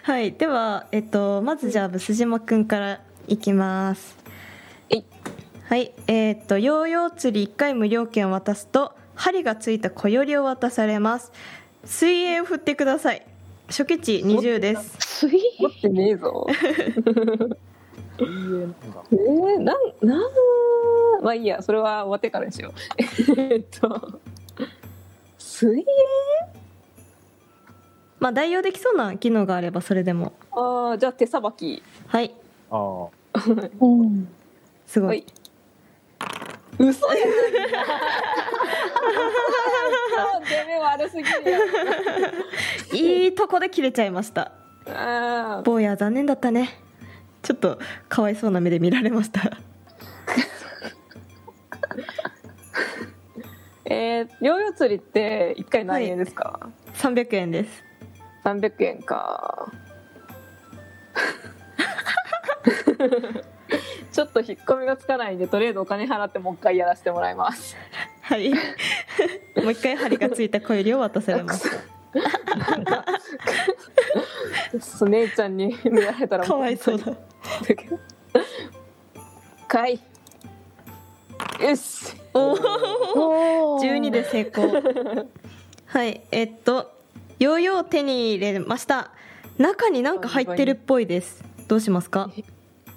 [0.05, 0.33] はい。
[0.33, 4.17] ではえっとまずじゃあブス島くんからいきます。
[4.91, 5.05] はい。
[5.69, 5.93] はい。
[6.07, 11.31] えっとヨーヨー釣り1回無料券を渡すと針がついた小よりを渡されます。
[11.85, 13.25] 水泳を振ってください。
[13.69, 15.29] 初期値20です。
[15.29, 16.45] 水持ってねえぞ。
[18.19, 18.77] 水泳なんだ。
[19.13, 20.23] えー、なんなん
[21.23, 22.75] まあいいやそれは終わってからにしよ
[23.37, 23.41] う。
[23.41, 24.19] えっと。
[25.39, 25.85] 水泳？
[28.19, 30.33] まあ代用できそうな機能があればそれでも。
[30.51, 31.81] ああじゃあ手さばき。
[32.09, 32.35] はい。
[32.73, 33.41] ああ。
[33.81, 34.29] うん
[34.85, 35.27] すごはいい。
[36.79, 37.27] 嘘や
[40.97, 41.59] ん出目悪すぎるよ
[42.93, 44.53] いいとこで切れちゃいました。
[45.65, 46.79] 坊や残念だったね。
[47.43, 47.79] ちょっと
[48.09, 49.41] かわいそうな目で見られました。
[53.85, 57.85] えー、ヨーヨー釣りって一回何円ですか、300円です。
[58.45, 59.71] 300円か。
[64.13, 67.77] ちょっと引っ込みがつかないんでとりあえずお金払ってもう一回やらせてもらいます
[68.33, 68.51] はい。
[68.51, 71.69] もう一回針がついた小指を渡されます。
[74.81, 77.15] そう姉ちゃんに見られたらかわいそうだ。
[79.69, 80.01] かい。
[81.61, 82.15] よし。
[82.33, 83.99] おおおー。
[83.99, 84.83] 12で成功。
[85.85, 86.23] はい。
[86.31, 86.91] えっと
[87.39, 89.11] ヨーヨーを手に入れました。
[89.59, 91.45] 中になんか入ってるっぽいです。
[91.69, 92.31] どうしますか？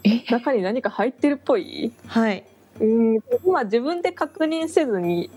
[0.05, 0.23] え？
[0.29, 1.91] 中に何か入ってるっぽい？
[2.07, 2.45] はい
[2.79, 5.29] うん今自分で確認せずに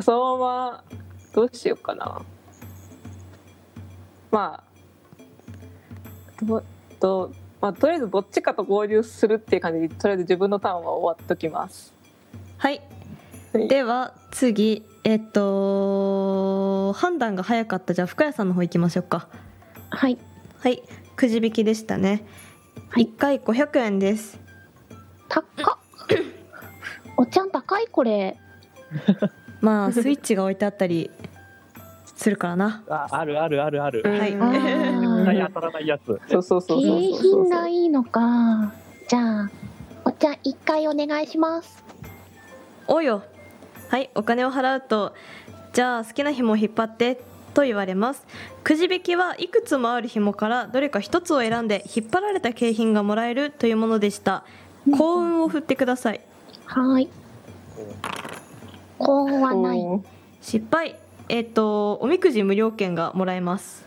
[0.00, 0.84] そのまま
[1.32, 2.22] どうしようかな。
[4.30, 6.62] まあど
[6.98, 11.92] どまあとりあえずどっちかと合流するっていう感じでとりあえず自分のターンは終わっときます。
[12.58, 12.80] はい。
[13.52, 13.68] はい。
[13.68, 14.84] では次。
[15.02, 17.94] えっと判断が早かった。
[17.94, 19.28] じゃあ深谷さんの方行きましょうか。
[19.90, 20.18] はい。
[20.58, 20.82] はい。
[21.16, 22.24] くじ引きでしたね、
[22.90, 23.04] はい。
[23.06, 24.38] 1回500円です。
[25.28, 25.79] 高っ
[27.20, 28.38] おっちゃん高いこれ。
[29.60, 31.10] まあスイッチが置いてあったり
[32.16, 32.82] するからな。
[32.88, 34.02] ああるあるあるある。
[34.06, 36.18] うんはい絶対当たらないやつ。
[36.28, 38.72] そうそうそうそう景品がいいのか。
[39.06, 39.50] じゃあ
[40.06, 41.84] おっちゃん一回お願いします。
[42.88, 43.22] およ。
[43.90, 45.12] はいお金を払うと
[45.74, 47.20] じゃあ好きな紐を引っ張って
[47.52, 48.26] と言われます。
[48.64, 54.42] くじ引きはいくつもある紐からどれか一つを選んで引っ張られた景品がもらえるというものでした。
[54.90, 56.20] 幸運を振ってください
[56.72, 57.08] はい。
[58.98, 59.80] 幸運はない。
[59.80, 60.04] うん
[60.40, 60.96] 失敗。
[61.28, 63.84] えっ、とおみくじ無料券がもらえます。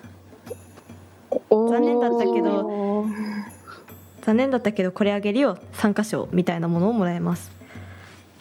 [1.50, 3.06] 残念だったけど
[4.22, 5.58] 残念だったけどこれあげるよ。
[5.74, 7.52] 参加賞みたいなものをもらえます。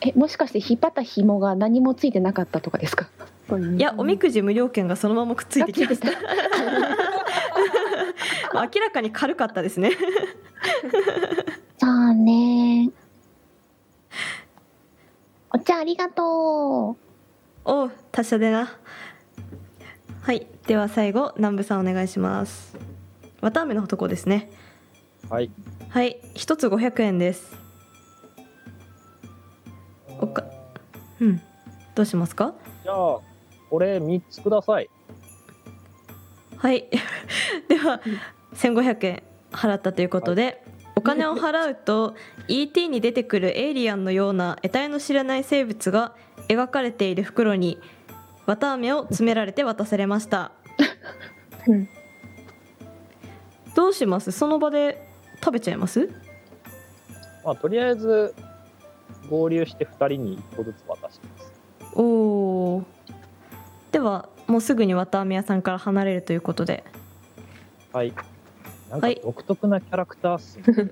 [0.02, 3.08] えもしかして引っ張った紐が何もついてなかったとかですか？
[3.76, 6.08] いやおみくじ無料券がそのままくっついてきました。
[8.54, 9.90] 明らかに軽かったですね。
[11.78, 12.92] 残念
[15.54, 16.22] おっちゃんありがと
[16.92, 16.96] う。
[17.64, 18.76] おう達者でな。
[20.22, 22.76] はいでは最後南部さんお願いします。
[23.40, 24.50] 綿あめのとこですね。
[25.28, 25.50] はい。
[25.90, 27.54] はい一つ500円です。
[30.20, 30.44] おか
[31.20, 31.40] うん
[31.94, 32.54] どうしますか？
[32.82, 33.18] じゃあ、
[33.68, 34.88] これ三つください。
[36.56, 36.88] はい。
[37.68, 38.00] では
[38.54, 40.61] 1500円払ったということで、
[40.94, 42.14] お金を払うと
[42.48, 46.14] ET に出てくるエイリアンのような得体の知らない生物が
[46.48, 47.78] 描かれている袋に
[48.46, 50.52] 綿あめを詰められて渡されました。
[51.66, 51.88] うん。
[53.74, 54.32] どうします？
[54.32, 56.10] その場で食べちゃいます？
[57.44, 58.34] まあ、とりあえず
[59.30, 61.52] 合流して二人に一個ずつ渡します。
[61.94, 62.84] おお
[63.90, 66.84] ではもうすぐに綿あめ屋さんから離れるということで。
[67.92, 68.12] はい。
[68.92, 69.20] なんかはい。
[69.22, 70.90] 独特なキャラクターっすね。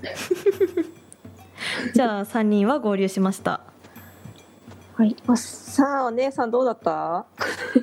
[1.94, 3.60] じゃあ3人は合流しました。
[4.94, 5.14] はい。
[5.36, 7.26] さあお姉さんどうだった？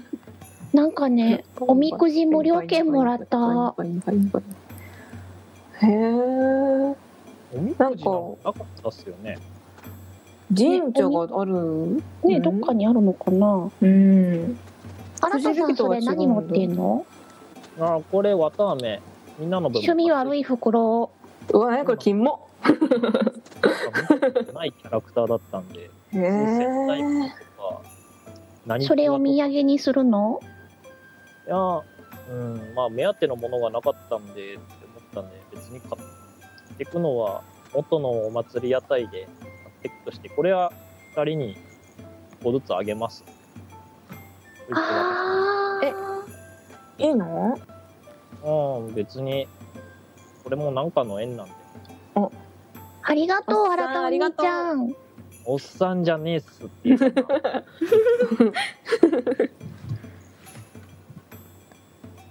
[0.74, 3.38] なんかねおみくじ無料券もらった。
[3.38, 3.42] へ
[5.88, 6.96] え
[7.56, 8.10] おみくじなんか
[8.50, 9.38] ったっすよね。
[10.58, 12.02] 神社がある？
[12.24, 13.70] ねどっかにあるのかな？
[13.82, 14.58] うん。
[15.22, 17.06] あなたさんそれ何持ってんの？
[17.80, 19.00] あ、これ綿あめ。
[19.40, 19.80] みんなの分。
[19.80, 21.10] 趣味悪い袋
[21.52, 25.90] うわ何これ金もなんか見たことないキャラクターだったんで。
[26.14, 27.82] えとか
[28.66, 30.40] 何それを土い産にするの？
[31.48, 34.60] や、うん、まあ目当てのものがなかったんでって思っ
[35.14, 37.42] たんで、別に買っていくのは
[37.74, 39.28] 元のお祭り屋台で買っ
[39.82, 40.72] ていくとして、これは
[41.16, 41.58] 二人に一
[42.44, 43.26] 個ずつあげます。
[44.72, 45.82] あ
[47.00, 47.60] えいいの？
[48.44, 49.48] うん、別に、
[50.44, 51.54] これもなんかの縁なんで。
[53.06, 54.96] ありがとう新たお兄ちゃん。
[55.46, 56.98] おっさんじゃねえっすっていう。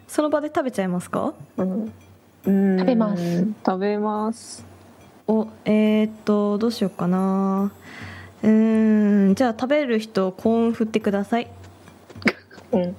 [0.09, 1.35] その場で食べちゃいますか？
[1.59, 1.93] うん。
[2.47, 2.79] うん。
[2.79, 3.47] 食べます。
[3.65, 4.65] 食べます。
[5.27, 7.71] おえー、っとどうしようかな。
[8.43, 11.49] うーんじゃあ食べる人幸運振ってください。
[12.73, 12.97] うん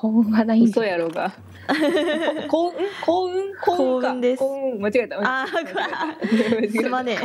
[0.00, 1.30] 幸運はないん嘘だやろが。
[2.48, 2.74] 幸運？
[3.04, 3.54] 幸運？
[3.60, 4.08] 幸運か。
[4.08, 4.38] 幸運です。
[4.38, 4.80] 幸運？
[4.80, 5.18] 間違えた。
[5.18, 5.64] あ間違
[6.62, 6.72] えた。
[6.72, 7.18] すまね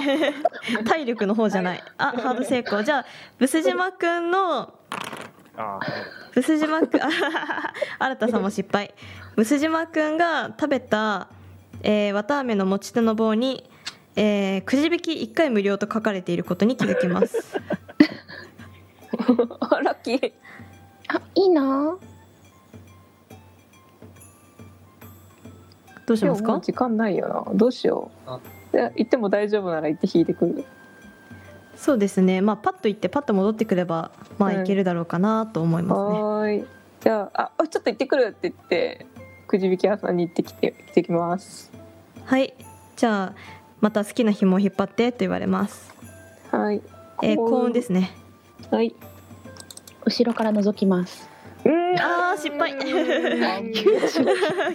[0.77, 0.83] え。
[0.83, 1.83] 体力の方じゃない。
[1.97, 2.83] あハード成功。
[2.83, 3.05] じゃあ
[3.37, 4.73] ブス島くんの
[5.55, 5.79] あ
[6.33, 7.09] ブス島くんあ
[7.97, 8.93] 新田さんも失敗。
[9.37, 11.29] ブス島くんが食べた、
[11.81, 13.69] えー、綿あめの持ち手の棒に、
[14.17, 17.55] えーくじ引き1回無料と書かれていることに気づきます。
[19.61, 20.33] あラッキー。
[21.07, 21.97] あいいな
[26.05, 26.59] どうしますか？
[26.59, 27.53] 時間ないよな。
[27.55, 28.39] どうしよあ。
[28.73, 30.65] ういや行っても大丈夫なら行って引いてくる。
[31.75, 32.41] そうですね。
[32.41, 34.61] まあパッと行ってパッと戻ってくればまあうん。
[34.61, 36.65] いけるだろうかなと思いますね、はーい。
[37.01, 39.05] じゃああちょっと行ってくるって言って
[39.47, 41.71] くじ引き屋さんに行ってきて来てきます。
[42.23, 42.53] はい。
[42.95, 43.33] じゃあ
[43.81, 45.93] また好きな紐を引っ張ってと言われます、
[46.49, 46.81] はい。
[47.21, 48.11] えー、幸運ですね。
[48.71, 48.95] はい。
[50.05, 51.29] 後ろから覗きます
[51.65, 51.99] うん。
[51.99, 52.73] あー失敗。
[52.73, 52.79] うん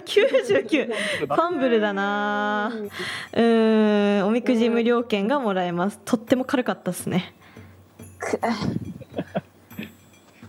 [0.03, 0.87] 99
[1.19, 2.71] ファンブルだな。
[3.33, 4.27] うーん。
[4.27, 5.99] おみくじ無料券がもらえます。
[6.03, 7.33] とっても軽かったですね。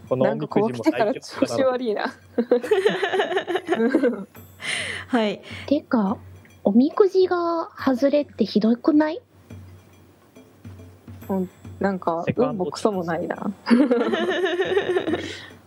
[0.09, 2.13] このおみなんかこくじもう来てから調子悪いな。
[5.09, 5.43] はい。
[5.67, 6.17] てか
[6.65, 9.21] おみくじが外れってひどくない？
[11.81, 13.37] なんか運もクソもないな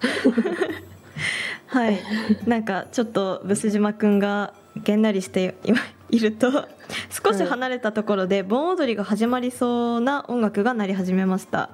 [1.67, 1.99] はい。
[2.45, 5.79] なんかちょっとブス島くんがげんなりして今
[6.09, 6.67] いると
[7.09, 11.69] 少し離れたところで盆踊りが始まりそうな音楽が鳴り始めました。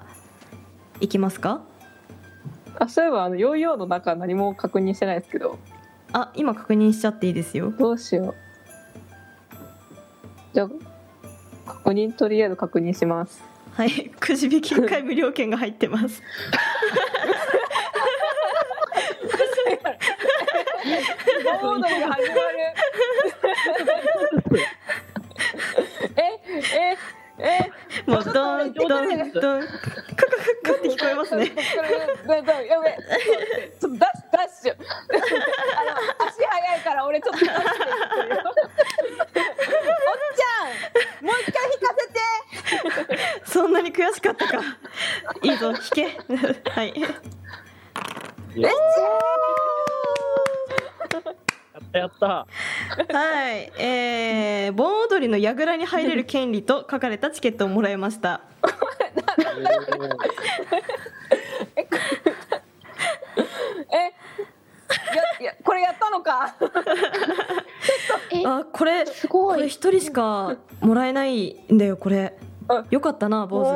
[1.00, 1.62] いきますか？
[2.80, 5.60] あそういえばあのヨーヨーの中何も確認してないですけど。
[6.14, 7.72] あ今確認しちゃっていいですよ。
[7.78, 8.36] どうしよう。
[10.54, 10.70] じゃあ
[11.66, 13.42] 確認とりあえず確認します。
[13.74, 14.12] はい。
[14.20, 16.22] くじ引き1回無料券が入ってます
[21.62, 22.42] 盆踊りが始まる
[26.18, 26.20] え
[26.74, 26.98] え
[27.40, 27.72] え
[28.06, 28.88] もうドンドン。
[28.88, 29.48] ドンカカカ
[30.64, 31.46] カって聞こえますね。
[31.46, 31.52] や
[32.42, 32.48] べ
[33.80, 34.76] ちょっとダッシュダッシュあ
[35.86, 35.92] の
[36.28, 37.68] 足早いから俺ちょっとダッシュで行っ
[38.16, 40.46] てるよおっちゃ
[41.22, 42.08] んもう一回引かせ
[43.08, 44.62] てそんなに悔しかったか
[45.42, 46.18] いいぞ引け
[46.70, 47.08] はいいや
[48.56, 48.70] や
[51.20, 51.24] っ
[51.92, 52.48] たやったは
[53.52, 54.74] い、えー、
[55.54, 58.42] 盆踊りの櫓に入れる権利と書かれたチケットをもらいました。
[63.94, 66.56] えやいやこれやったのか
[68.46, 72.38] あ、これ、すごいこれ一人しかもらえないんだよ、これ。
[72.90, 73.68] よかったな、坊主。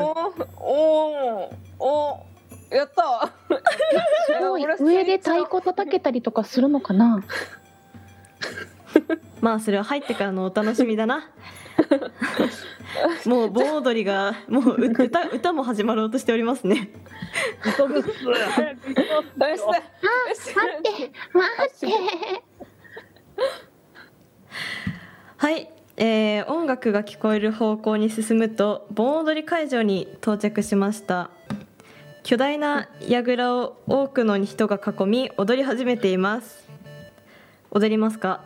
[0.57, 2.25] おーおお
[2.69, 3.31] やった
[4.25, 7.23] すごい上で太鼓叩けたりとかするのかな
[9.41, 11.29] まあ、それは入ってからのお楽しみだな。
[13.25, 16.89] もう盆踊りが、もう歌、歌も始まろうとしておりますね。
[17.63, 17.93] 待って
[19.35, 19.59] 待
[21.65, 21.91] って
[25.37, 31.29] はい、えー、音楽が聞こえる方向に進むと盆踊り会場に到着しました。
[32.23, 36.67] 巨大な櫓を多くの人が囲み踊り始めています。
[37.69, 38.41] 踊りますか？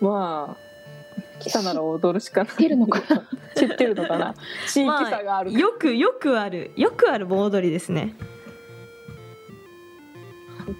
[0.00, 0.68] まあ
[1.40, 2.52] 来たなら踊るしかない。
[2.52, 3.24] 知ってるのかな？
[3.56, 4.34] 知ってるのかな？
[4.68, 8.14] 地域差がある、よくよくあるよくある盆踊りですね。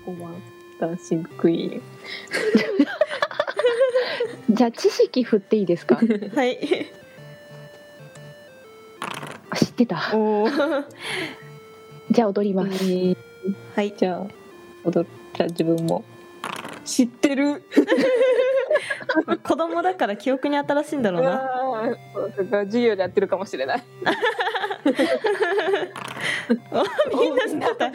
[0.04, 0.30] ここは
[0.80, 1.82] ダンシングクイーン
[4.54, 5.96] じゃあ知識振っていいですか？
[5.96, 6.02] は
[6.44, 6.86] い。
[9.50, 9.96] あ知ってた。
[12.10, 12.84] じゃあ踊ります。
[13.74, 13.94] はい。
[13.96, 14.26] じゃあ
[14.84, 15.10] 踊る。
[15.34, 16.04] じゃあ自分も。
[16.84, 17.62] 知ってる
[19.42, 21.42] 子供だから記憶に新しいんだろうな。
[21.86, 21.98] う
[22.66, 23.82] 授業でやってるかもしれない。
[27.14, 27.90] みんな知ってた。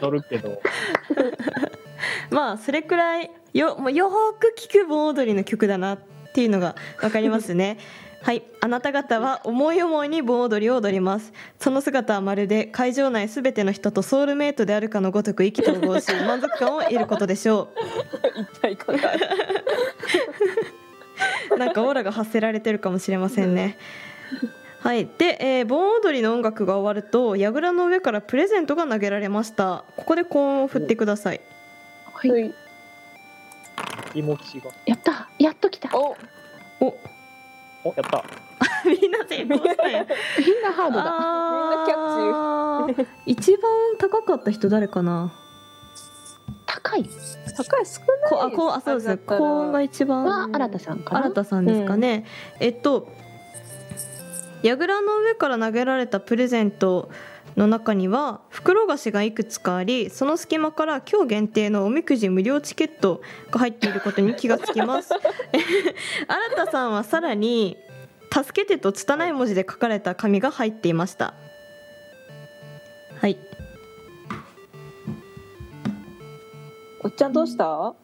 [0.00, 0.60] 乗るけど。
[2.30, 5.98] まあそれくらいよもうよーく聞く盆踊りの曲だなっ
[6.32, 7.78] ていうのがわかりますね。
[8.22, 11.32] はい、あなた方は思い思いに盆踊りを踊ります。
[11.58, 17.68] その姿はまるで会場内すべての人とソウルメイトであるかのごとく意気投合し 満足感を得ることでしょ
[18.70, 18.76] 一体。
[21.56, 23.78] なんかオーラが発せられてるかもしれませんね。
[24.80, 29.84] はい、で、えー盆踊りの音楽が終わると櫓の上からプレゼントが投げられました。
[29.96, 31.40] ここで高音を振ってください。
[32.12, 32.54] はいはい
[34.12, 36.16] 気持ちがやったやっと来たお
[36.80, 36.96] お、
[37.88, 38.24] おやった。
[38.84, 40.06] みんな成功したよ。
[40.38, 41.04] みんなハードだ。
[41.06, 43.06] あー。
[43.26, 45.32] 一番高かった人誰かな？
[46.66, 47.08] 高い。
[47.56, 49.06] 高い少こないあこうあそうです。
[49.06, 49.38] だったら。
[49.38, 50.24] 高音が一番。
[50.24, 51.22] は新田さんかな？
[51.24, 52.24] 新田さんですかね、
[52.60, 53.08] えっと
[54.62, 57.10] 櫓の上から投げられたプレゼント
[57.58, 65.10] の中には袋菓子がいくつかありその隙間から今日限定のおみくじ無料チケットが入っていることに気がつきます。
[65.12, 67.76] 新田さんはさらに
[68.32, 71.34] 「助けて」と拙い文字で書かれた紙が入っていました。
[73.20, 73.36] はい。
[77.02, 77.94] おっちゃんどうした？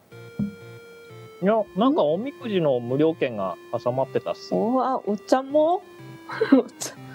[1.42, 4.52] いやなんかおみくじの無料券が挟まってたっす。
[4.52, 5.82] おわおっちゃんも？
[6.52, 7.13] おっちゃん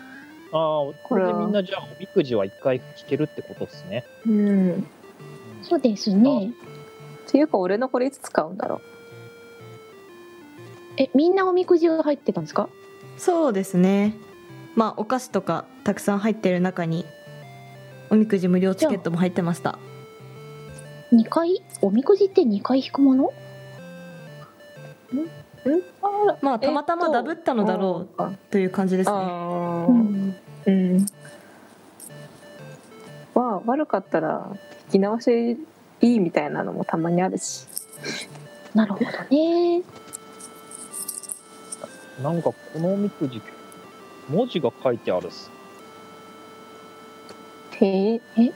[0.52, 4.04] ああこれでみんなじゃあおみくじは一回引けるってことですね。
[4.26, 4.88] うん。
[5.62, 6.52] そうですね。
[7.28, 8.82] っていうか俺のこれいつ使うんだろ
[10.98, 12.68] え、みんなおみくじが入ってたんですか？
[13.18, 14.16] そうですね。
[14.76, 17.06] まあお菓子とかたくさん入ってる中に
[18.10, 19.78] おみくじ無料チケットも入ってました。
[21.12, 21.62] 二回？
[21.82, 23.34] おみくじって2回引くもの？
[25.14, 25.16] う。
[25.16, 25.49] んあ
[26.42, 28.38] まあたまたまダブったのだろうう。
[28.50, 30.36] という感じですねうん。
[30.66, 31.06] うん。
[33.36, 34.48] まあ悪かったら
[34.88, 35.58] 引き直し
[36.02, 37.68] いいみたいなのもたまにあるし。
[38.74, 39.82] なるほどね。
[42.24, 43.42] なんかこのおみくじ
[44.30, 45.50] 文字が書いてあるっす
[47.82, 48.22] へえ？
[48.38, 48.52] え？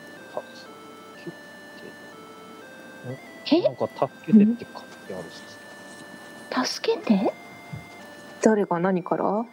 [3.62, 5.53] なんか助けてって書いてあるっす
[6.66, 7.34] 助けて
[8.42, 9.26] 誰が何から？
[9.26, 9.46] わ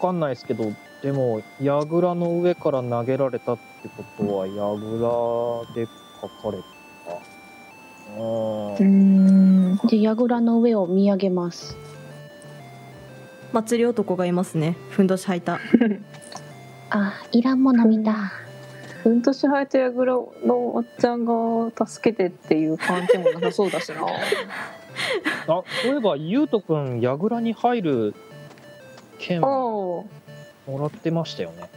[0.00, 0.72] かんないですけど
[1.02, 5.86] でも櫓の上から投げられたってことは櫓で
[6.20, 6.68] 書かれた
[8.16, 9.76] うーんん。
[9.86, 11.76] で、櫓の上を見上げます。
[13.52, 15.58] 祭り男がいますねふんどし履いた
[16.90, 18.32] あ、いらんもの見た。
[19.02, 24.04] ふんとし生えたやぐらのおっちゃんが助けてっていう感じもなさそうだしな。
[25.46, 28.14] あそういえばゆうとくん櫓に入る
[29.18, 30.06] 券も
[30.66, 31.68] らってましたよね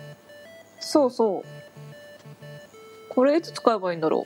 [0.79, 1.43] そうそう。
[3.09, 4.25] これいつ使えばいいんだろ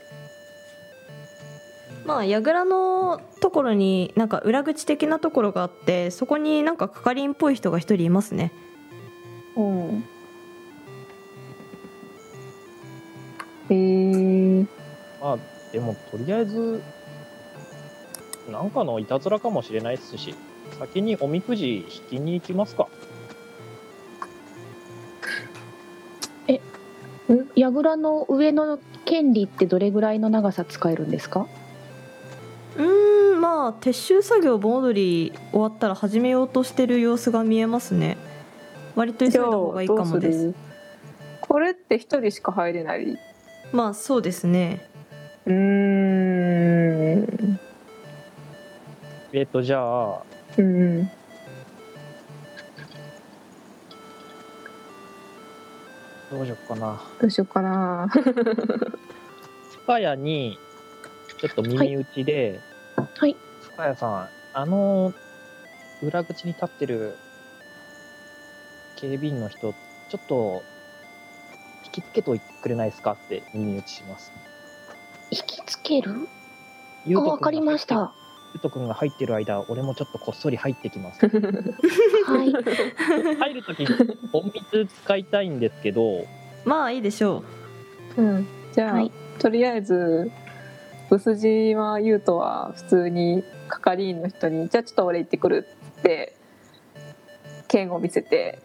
[2.06, 8.52] まあ櫓のところになんか裏口的なところがあってそこになんか係員っぽい人が一人いますね
[9.56, 9.62] う。
[9.62, 10.04] うん。
[13.70, 14.66] へえ。
[15.20, 15.38] まあ
[15.72, 16.84] でもとりあえず
[18.52, 20.36] なんかのいたずらかもしれないですし
[20.80, 22.88] 先におみくじ引きに行きますか。
[27.56, 31.48] 櫓の上の権利ってどれぐらいの長さ使えるんですか？
[32.78, 38.18] うーんまあ撤収作業盆踊り終わったら始めようとしてる様子が見えますね。
[38.96, 40.46] 割と急いだ方がいいかもです。
[40.50, 40.56] る
[41.42, 43.18] これって一人しか入れない？
[43.72, 44.88] まあそうですね。
[45.48, 45.54] うー
[47.16, 47.60] ん。
[49.38, 50.24] えっ、とじゃあ
[50.58, 51.12] うん。
[56.32, 58.08] どうしよっかなどうしようかな。
[59.84, 60.58] 深谷に
[61.42, 62.62] ちょっと耳打ちで、
[62.96, 63.36] はい。
[63.62, 65.14] 深谷さんあの
[66.02, 67.18] 裏口に立ってる
[68.96, 69.74] 警備員の人
[70.10, 70.64] ちょっと
[71.88, 74.32] 引きつけといてくれないですかって耳打ちします
[75.30, 76.30] 引きつける？
[77.18, 78.14] あわかりました。
[78.56, 82.52] ゆうとくんが入ってる間俺もちょっとこっそり入ってきます はい。
[83.36, 86.26] 入るとき隠密使いたいんですけど
[86.64, 87.44] まあいいでしょ
[88.16, 88.48] うん。
[88.72, 90.32] じゃあ、はいとりあえず。
[91.10, 95.68] ブス島優斗は普通に係員の人に「じゃあちょっと俺行ってくる」
[96.00, 96.36] って
[97.68, 98.60] 剣を見せて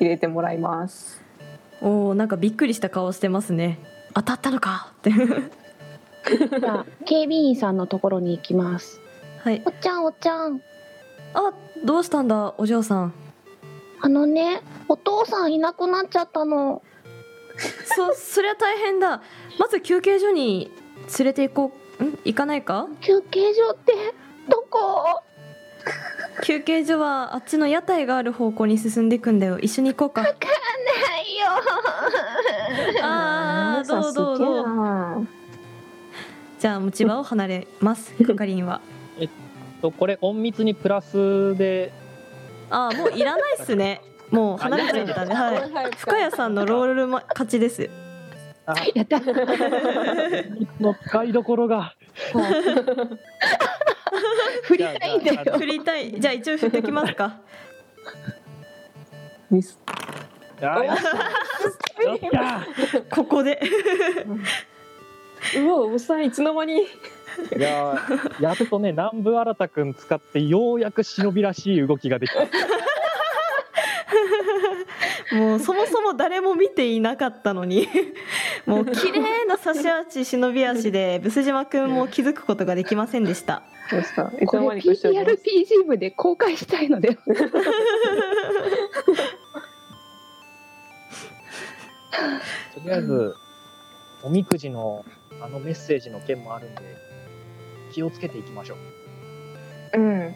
[0.00, 1.20] 入れてもらいます。
[1.82, 3.78] うおおなんかびっくりした顔してますね
[4.14, 5.12] 当たったのかって
[6.60, 9.00] じゃあ、警備員さんのところに行きます。
[9.42, 10.60] はいおっちゃん、おっちゃん。
[11.34, 11.52] あ
[11.84, 13.12] どうしたんだお嬢さん
[14.00, 16.82] あのね、お父さんいなくなっちゃったの。
[17.96, 19.20] そそりゃ大変だ
[19.58, 20.70] まず休憩所に
[21.18, 22.18] 連れて行こうん？
[22.24, 22.86] 行かないか？
[23.00, 23.92] 休憩所って、
[24.48, 25.22] どこ？
[26.44, 30.38] 休憩所はあっちの屋台がある方向に進んでいくんだよ一緒に行こうかないよ。
[33.02, 35.28] あーどうどうどうう。
[36.58, 38.12] じゃあ持ち場を離れます。
[38.24, 38.80] 係員は。
[39.80, 41.92] とこれ隠密にプラスで。
[42.70, 44.02] ああもういらないっすね。
[44.30, 45.34] もう離れちゃったんで。
[45.34, 45.72] はい。
[45.72, 47.88] はい深谷さんのロールま勝ちです。
[48.66, 49.20] あやった。
[50.80, 51.94] の使いどころが。
[54.64, 55.58] 振りたいんだよ。
[55.58, 56.20] 振りたい。
[56.20, 57.38] じゃあ一応振ってきますか。
[59.50, 59.78] ミス。
[63.10, 63.60] ここで
[65.56, 66.82] うわ、おっさんいつの間に。
[67.56, 72.40] いやーやっとね南部新くん使ってようやく忍びらしい動きができた
[75.36, 77.86] もうそもそも誰も見ていなかったのに
[78.66, 84.24] もう綺麗な差し足忍び足でブス島くんも気づくことができませんでしたどうした。
[84.24, 87.14] これ PRPG 部で公開したいので。
[87.14, 87.20] と
[92.84, 93.34] りあえず
[94.22, 95.04] おみくじの
[95.40, 96.80] あのメッセージの件もあるんで
[97.92, 98.76] 気をつけていきましょ
[99.94, 99.98] う。
[99.98, 100.34] うん。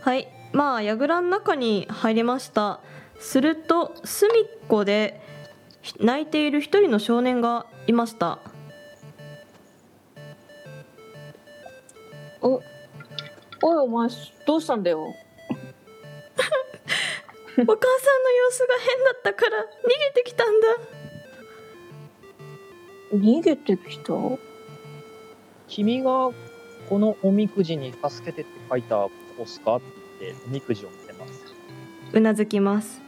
[0.00, 0.28] はい。
[0.52, 2.80] まあ櫓の中に入りました。
[3.18, 5.20] すると隅っこで
[5.80, 8.38] ひ泣いている一人の少年がいました。
[12.40, 12.54] お
[13.62, 14.08] おいお前
[14.46, 15.00] どうしたんだよ？
[15.06, 15.08] お
[17.54, 19.62] 母さんの様子が変だったから逃
[20.14, 20.68] げてきたんだ
[23.12, 24.14] 逃げてきた？
[25.68, 26.30] 君が
[26.88, 29.80] このおみくじに助けてって書いた子っすかっ
[30.18, 31.32] ておみくじを見てます。
[32.12, 33.00] うなずきます。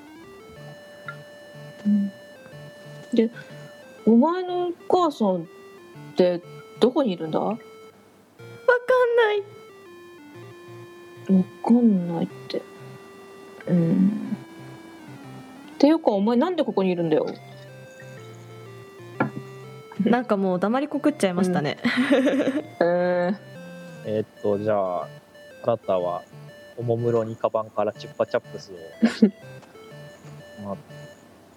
[3.13, 3.31] で
[4.07, 5.45] お前のお母さんっ
[6.17, 6.41] て
[6.81, 7.41] どこにいるんだ？
[7.41, 7.67] わわかん
[9.17, 9.43] ない。
[11.65, 12.63] かんないって。
[13.69, 14.37] うん。
[15.75, 17.27] っていうかお前なんでここにいるんだよ？
[20.05, 21.79] なんかもう黙りこくっちゃいましたね、
[22.81, 23.37] えー、
[24.07, 26.23] えーっと、じゃあ、あなたは
[26.77, 28.75] おもむろにカバンからチュッパチャップスを。
[29.03, 29.37] 出して、
[30.65, 30.77] まあ、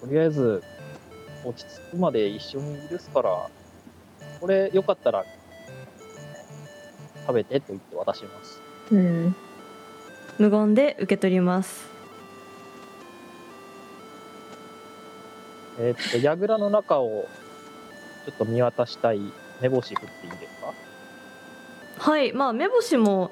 [0.01, 0.61] とりあえず
[1.43, 3.49] 落ち着くまで一緒にいるっすから、
[4.39, 5.25] これよかったら
[7.25, 8.61] 食べてと言って渡します。
[8.91, 9.35] うん。
[10.37, 11.87] 無言で受け取ります。
[15.79, 17.25] えーっと、櫓の中を
[18.27, 19.21] ちょっと見渡したい。
[19.61, 20.73] 目星振っていいですか？
[22.11, 23.31] はいまあ目星も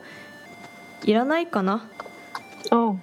[1.04, 1.90] いらないかな。
[2.72, 2.94] あ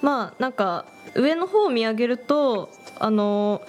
[0.00, 2.68] まあなんか上の方を見上げると
[3.00, 3.62] あの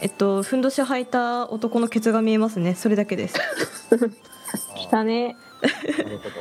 [0.00, 2.74] えっとふんどし履いた男のケツが見えますね。
[2.74, 3.38] それだけです。
[4.74, 5.36] 来たね。
[5.98, 6.34] なるほど。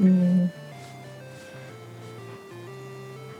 [0.00, 0.50] うん。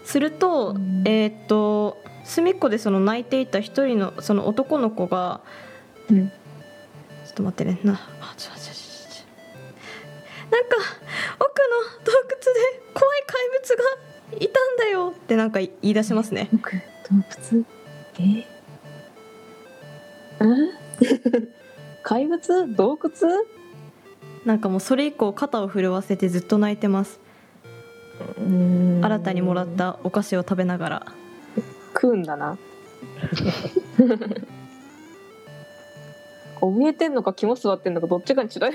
[0.05, 1.03] すると、うん。
[1.05, 1.99] えーっと
[2.29, 5.41] 隅っこでその泣いていた一人のその男の子が、
[6.11, 6.29] うん。
[6.29, 6.35] ちょ
[7.31, 7.81] っと待ってね。
[7.83, 10.77] なあちょちょちょちょなんか
[11.37, 12.61] 奥の洞窟で
[12.93, 15.15] 怖い怪物がいたんだよ。
[15.17, 16.49] ってなんか言い出しますね。
[16.53, 16.81] 僕洞
[17.53, 17.65] 窟？
[18.21, 18.47] え？
[20.41, 20.45] え？
[22.05, 22.67] 怪物？
[22.77, 23.11] 洞窟？
[24.45, 27.21] なんかもうそれ以降肩を震わせてずっと泣いてます。
[28.39, 29.01] うん。
[29.03, 31.07] 新たにもらったお菓子を食べながら
[32.01, 32.57] 食うんだな。
[36.61, 38.71] 怯えてんのか肝座ってんのかどっちかに違うよ。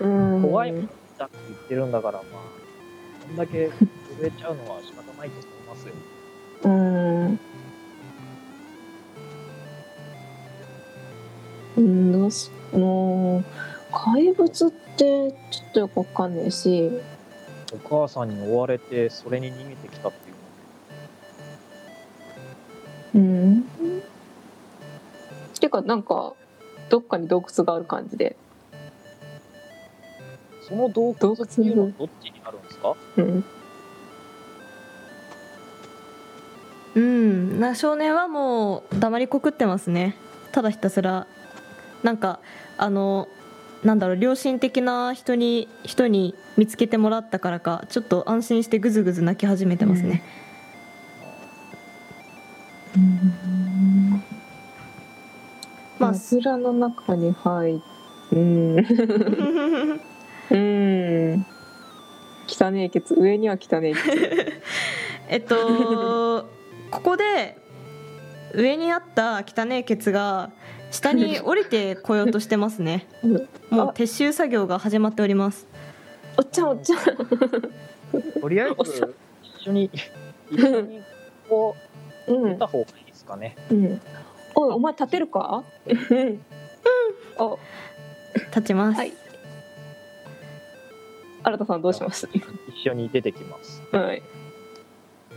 [0.00, 0.06] う
[0.38, 2.22] ん怖いもんだって言ってるんだから、まあ、
[3.26, 3.78] こんだけ震
[4.24, 5.94] えちゃうのは仕方ないと思いますよ。
[6.64, 7.38] うん。
[11.76, 13.44] うんどうしもう
[13.92, 15.34] 怪物ってちょ
[15.70, 16.90] っとよくわかんないし
[17.74, 20.28] お母さんに追われて、それに逃げてきたって
[23.18, 23.24] いう。
[23.24, 23.64] うん。
[25.58, 26.34] てかなんか
[26.90, 28.36] どっかに洞窟がある感じで。
[30.68, 32.94] その洞窟っていうのはどっちにあるんですか？
[33.16, 33.44] うん。
[36.94, 37.60] うん。
[37.60, 40.16] な少年はもう黙りこくってますね。
[40.52, 41.26] ただひたすら。
[42.02, 42.40] なんか
[42.76, 43.28] あの
[43.84, 50.22] なんだろう良心的な人に人に見つけてもらったからかちょっと安心してぐずぐず泣き始めてますね、
[55.98, 57.80] まあ枕の中に入っ
[58.32, 58.76] うん
[60.50, 61.46] うん。
[62.48, 64.62] 汚ねえケツ上には汚ねえケツ
[65.28, 66.48] えっと
[66.90, 67.56] ここで
[68.54, 70.50] 上にあった汚いケツが
[70.92, 73.08] 下に降りてこようとしてますね。
[73.24, 73.32] うん。
[73.32, 75.66] もうあ撤収作業が始まっております。
[76.38, 76.98] おっちゃんおっちゃん。
[78.40, 79.90] とりあえず、一緒に、
[80.50, 81.02] 一緒に
[81.48, 81.74] こ
[82.28, 83.56] うう、出た方がいいですかね。
[83.70, 84.00] うん。
[84.54, 85.64] おいお前立てるか？
[85.86, 86.44] うん。
[87.38, 87.58] お。
[88.34, 89.12] 立ちます、はい。
[91.42, 92.28] 新田さんどうします？
[92.68, 93.82] 一緒に出てきます。
[93.92, 94.22] はい。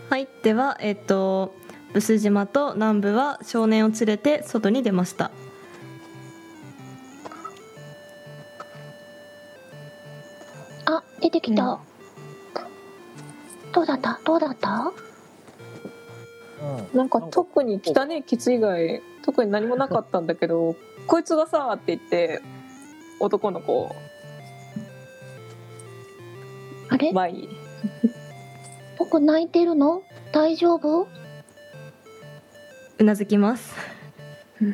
[0.09, 1.53] はい、では、えっと、
[1.93, 5.31] ブス島と南部は少年を連れて外に出ました。
[11.21, 11.63] 出てきた。
[11.65, 11.79] うん。
[13.73, 14.19] どうだった？
[14.25, 14.91] どうだった？
[16.91, 16.97] うん。
[16.97, 20.75] なんか特に汚ねえケツ以外特に何もなかったんだけど
[21.07, 22.41] こいつがさって言って
[23.19, 23.93] 男の子
[26.89, 27.11] あれ？
[27.11, 27.49] 前に。
[28.97, 30.03] 僕泣いてるの？
[30.31, 31.07] 大丈夫？
[32.97, 33.73] うなずきます。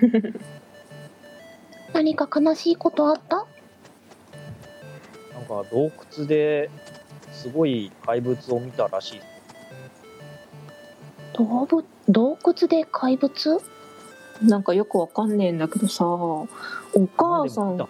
[1.94, 3.46] 何か悲しいことあった？
[5.34, 6.70] なんか洞窟で
[7.32, 9.22] すごい怪物を見たらしい。
[11.34, 13.62] 動物洞窟で怪物？
[14.44, 16.48] なんかよくわかんねえんだけどさお
[17.16, 17.88] 母さんがっ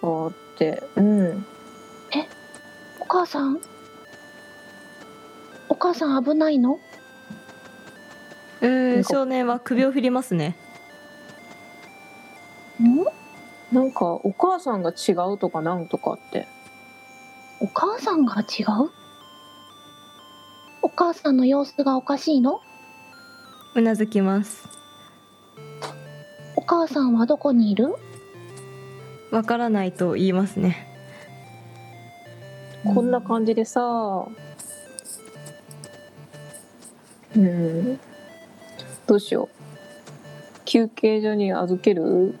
[0.58, 1.46] てうん。
[3.00, 3.60] お母さん？
[5.68, 6.78] お母さん危ないの？
[8.60, 10.56] うーん少年は首を振りますね。
[12.80, 13.04] ん？
[13.74, 16.46] なんかお母さんが違うとかなんとかって
[17.62, 18.90] お母さんが違う？
[20.82, 22.60] お母さんの様子がおかしいの？
[23.76, 24.66] うなずきます。
[26.56, 27.94] お母さんはどこにいる？
[29.30, 30.88] わからないと言いますね。
[32.82, 34.26] こんな感じでさ。
[37.36, 38.00] うん。
[39.06, 39.48] どうしよう。
[40.64, 42.40] 休憩所に預ける？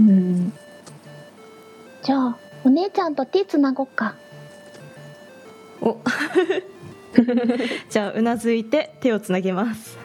[0.00, 0.52] うん。
[2.02, 4.14] じゃあお姉ちゃんと手つなごっか。
[5.80, 5.98] お。
[7.90, 9.98] じゃあうなずいて手をつなげます。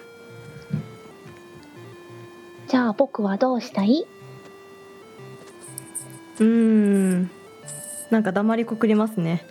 [2.67, 4.05] じゃあ僕はどうしたい？
[6.39, 7.29] うーん。
[8.11, 9.45] なんか黙りこくりますね。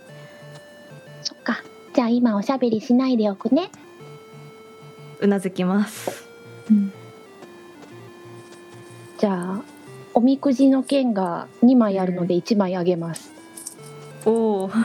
[1.23, 1.63] そっか。
[1.93, 3.69] じゃあ今おしゃべりしないでおくね。
[5.19, 6.27] うなずきます。
[6.69, 6.77] じゃ
[10.17, 13.33] おみくじの剣が2枚あるので1枚あげます。
[14.25, 14.69] おお。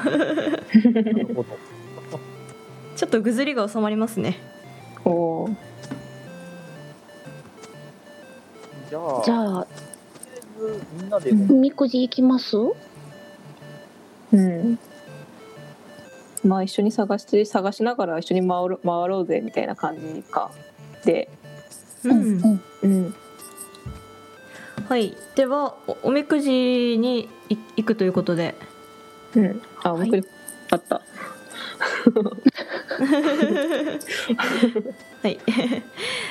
[2.97, 4.39] ちょっとぐずりが収まりますね。
[5.05, 5.55] おー。
[8.91, 9.67] じゃあ、じゃあ
[11.01, 11.31] みんなで。
[11.31, 12.57] おみくじ行きます？
[14.33, 14.81] うん。
[16.43, 20.51] まあ一緒に探して探しながら一緒に回ろ回ろうぜみたいな感じか。
[21.05, 21.29] で。
[22.03, 22.63] うん、うん。
[22.83, 23.15] うん
[24.91, 25.17] はい。
[25.37, 28.57] ではおおみくじにい行くということで。
[29.37, 29.63] うん。
[29.85, 30.11] あはい。
[30.11, 30.27] 僕に
[30.69, 31.01] あった。
[35.23, 35.39] はい。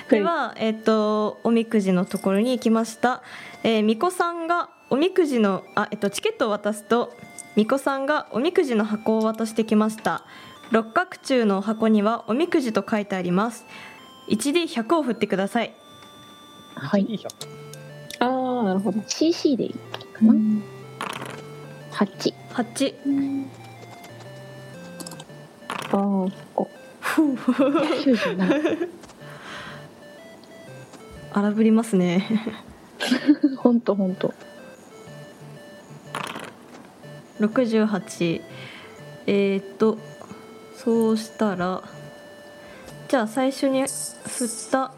[0.09, 3.23] ではえっ、とおみくじのところに行きました。
[3.63, 7.13] えー、巫女さんがおみくじのあえっとチケットを渡すと
[7.55, 10.25] 巫女さんがおみくじの箱を渡してきました。
[10.71, 13.65] 六角柱の箱にはおみくじと書いてあります。
[14.27, 15.73] 1D100 を振ってください。
[16.75, 17.03] はい。
[17.03, 17.58] いい100ああ
[18.69, 19.01] なるほど。
[19.07, 20.33] CC でいいかな
[21.91, 22.93] ？8 8
[25.91, 26.69] あーこ
[27.01, 28.87] 97
[31.33, 32.27] 荒ぶりますね。
[33.57, 34.35] ほんとほんと。
[37.39, 38.41] 68
[39.25, 39.97] えー、っと
[40.75, 41.81] そうしたら
[43.07, 44.91] じゃあ最初に振った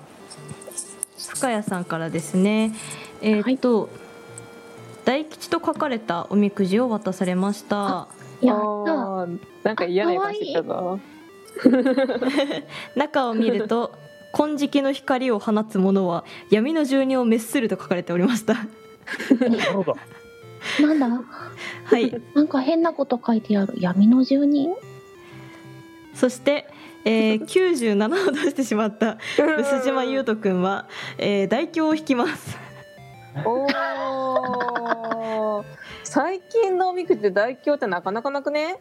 [1.18, 2.74] 深谷さんからですね
[3.22, 3.90] えー、っと、
[5.06, 8.08] 大吉と書かれたおみくじを渡されました。
[8.42, 9.28] やった
[9.64, 11.00] なんか嫌な予感してきたぞ。
[12.96, 13.92] 中を見ると
[14.34, 18.54] 金色の光を放つ者は闇の住人を滅すると書かれておりました。
[18.54, 18.62] な
[19.66, 19.98] るほど。
[20.80, 21.08] なんだ？
[21.86, 22.22] はい。
[22.34, 23.74] なんか変なこと書いてある。
[23.78, 24.76] 闇の住人？
[26.14, 26.68] そして、
[27.06, 32.58] えー、97を出してしまった臼島優斗くんは、えー、大凶を引きます
[33.46, 35.64] おー。
[36.04, 38.78] 最近のおみくじで大凶ってなかなかなくね？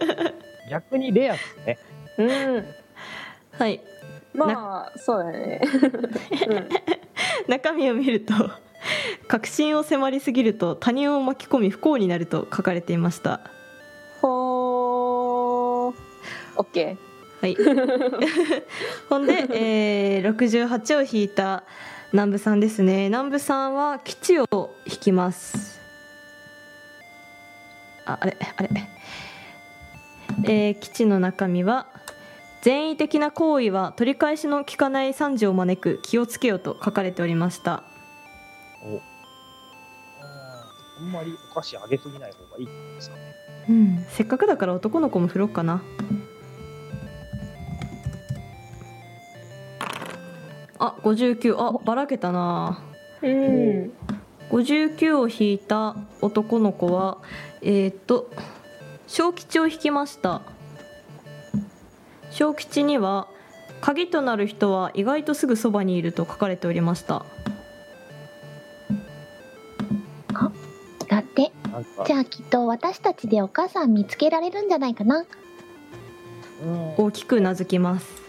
[0.70, 1.78] 逆にレアですね。
[2.18, 2.66] うん。
[3.58, 3.80] はい。
[4.34, 5.60] まあそうだね、
[7.48, 8.32] 中身を見ると
[9.28, 13.40] 確信を迫りすぎると他人を巻き込み不幸になると書かれていました。
[14.22, 15.94] ほー。
[16.56, 16.96] オッケ
[17.42, 17.56] はい。
[19.10, 21.64] ほんで、えー、68を引いた
[22.12, 23.04] 南部さんですね。
[23.04, 24.46] 南部さんは基地を
[24.84, 25.80] 引きます。
[28.04, 28.68] ああれあれ。
[30.44, 31.86] えー基地の中身は
[32.62, 37.82] 善意的な行為は取り返しの効かない惨事を招く気をつけよと書かれておりました。
[40.98, 43.22] あんまりお菓子あげすぎない方がいいですかね。
[43.70, 45.82] うん、せっかくだから男の子も振ろうかな
[50.82, 52.82] あ59あばらけたな。
[53.22, 53.92] ーうん。
[54.50, 57.18] 59を引いた男の子は
[57.62, 58.28] えーっと
[59.06, 60.42] 小吉を引きました。
[62.32, 63.28] 小吉には
[63.80, 67.24] 鍵となる人は意外とすぐそばにいると書かれておりました。
[71.08, 71.52] だって
[72.06, 75.26] じ、ゃあきっと私たちでお母さん見つけられるんじゃないかな。
[76.64, 78.06] うん、大きくうなずきます。
[78.16, 78.21] そ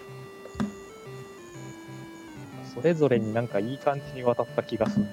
[2.83, 5.11] れぞれになんかいい感じに渡った気がするな。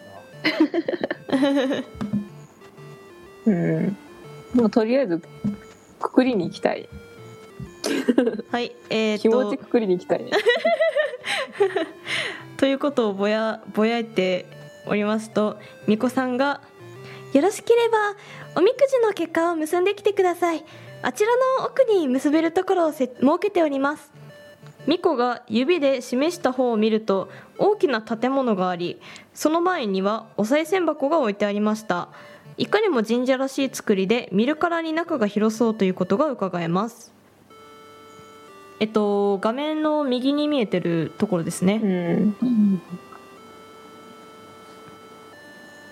[3.47, 3.97] うん。
[4.55, 5.23] もうとりあえず
[5.99, 6.89] くくりに行きたい。
[8.51, 10.31] はいえーっ気持ちとくくりに行きたいね。
[12.57, 14.47] ということをぼやぼやいて
[14.87, 15.57] おりますと
[15.87, 16.61] 巫女さんが
[17.33, 17.99] 「よろしければ
[18.57, 20.65] おみくじの結果を結んできてください。
[21.03, 24.10] あちらの奥に結べるところをせ設けております」
[24.87, 27.29] 巫女が指で示した方を見ると
[27.59, 29.01] 大きな建物があり
[29.35, 32.09] その前にはお賽銭箱が置いてありました。
[32.57, 37.13] いかにも神社らしい作りで見るからに中が広そうということがうかがえます。
[38.81, 41.81] えっと画面の右に見えてるところですね。
[41.83, 42.83] うん。